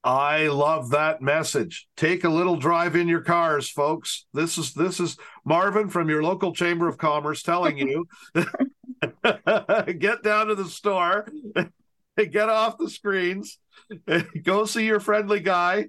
[0.03, 1.85] I love that message.
[1.97, 4.25] Take a little drive in your cars, folks.
[4.33, 10.47] This is this is Marvin from your local chamber of commerce telling you get down
[10.47, 11.27] to the store,
[12.17, 13.59] get off the screens,
[14.43, 15.87] go see your friendly guy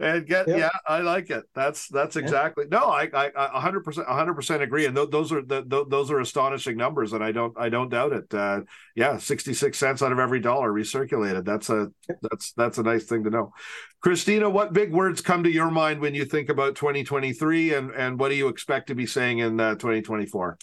[0.00, 0.56] and get yeah.
[0.56, 0.70] yeah.
[0.86, 2.78] i like it that's that's exactly yeah.
[2.78, 6.10] no i i 100 percent 100 percent agree and th- those are the, th- those
[6.10, 8.60] are astonishing numbers and i don't i don't doubt it uh,
[8.94, 11.88] yeah 66 cents out of every dollar recirculated that's a
[12.22, 13.52] that's that's a nice thing to know
[14.00, 18.18] christina what big words come to your mind when you think about 2023 and and
[18.18, 20.58] what do you expect to be saying in uh, 2024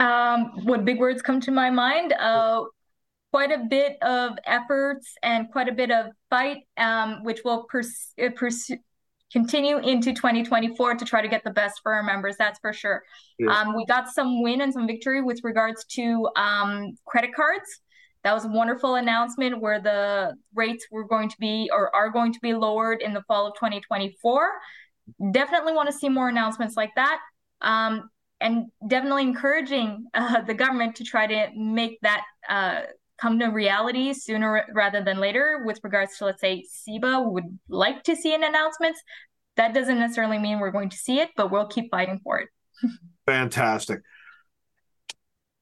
[0.00, 2.14] um, what big words come to my mind?
[2.14, 2.64] Uh,
[3.32, 8.12] quite a bit of efforts and quite a bit of fight, um, which will pers-
[8.22, 8.70] uh, pers-
[9.32, 12.36] continue into 2024 to try to get the best for our members.
[12.36, 13.02] That's for sure.
[13.38, 13.52] Yeah.
[13.52, 17.80] Um, we got some win and some victory with regards to um, credit cards.
[18.24, 22.32] That was a wonderful announcement where the rates were going to be or are going
[22.32, 24.50] to be lowered in the fall of 2024.
[25.30, 27.18] Definitely want to see more announcements like that.
[27.62, 28.10] Um,
[28.40, 32.80] and definitely encouraging uh, the government to try to make that uh,
[33.20, 38.02] come to reality sooner rather than later with regards to, let's say, CEBA would like
[38.04, 38.96] to see an announcement.
[39.56, 42.48] That doesn't necessarily mean we're going to see it, but we'll keep fighting for it.
[43.26, 44.00] Fantastic.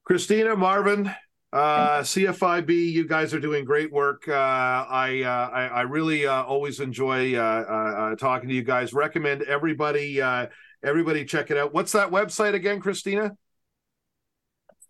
[0.04, 1.12] Christina, Marvin,
[1.52, 4.28] uh, CFIB, you guys are doing great work.
[4.28, 8.92] Uh, I, uh, I, I really uh, always enjoy uh, uh, talking to you guys.
[8.92, 10.20] Recommend everybody
[10.82, 11.74] everybody check it out.
[11.74, 13.36] What's that website again, Christina?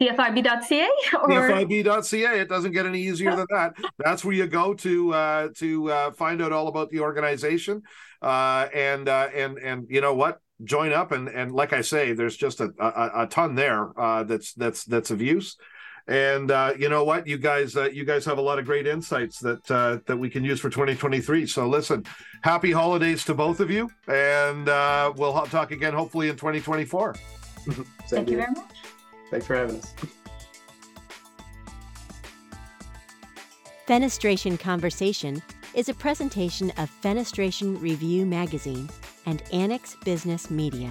[0.01, 3.75] cfib.ca or cfib.ca it doesn't get any easier than that.
[3.99, 7.83] That's where you go to uh, to uh, find out all about the organization
[8.23, 10.41] uh, and uh, and and you know what?
[10.65, 14.25] Join up and and like i say there's just a a, a ton there uh,
[14.25, 15.57] that's that's that's of use.
[16.09, 17.27] And uh, you know what?
[17.27, 19.65] You guys you guys have a lot of great insights that
[20.07, 22.05] that we can use for 2023 so listen
[22.43, 24.67] happy holidays to both of you and
[25.17, 27.15] we'll talk again hopefully in 2024
[28.09, 28.98] thank you very much
[29.31, 29.95] Thanks for having us.
[33.87, 35.43] Fenestration Conversation
[35.75, 38.89] is a presentation of Fenestration Review Magazine
[39.27, 40.91] and Annex Business Media.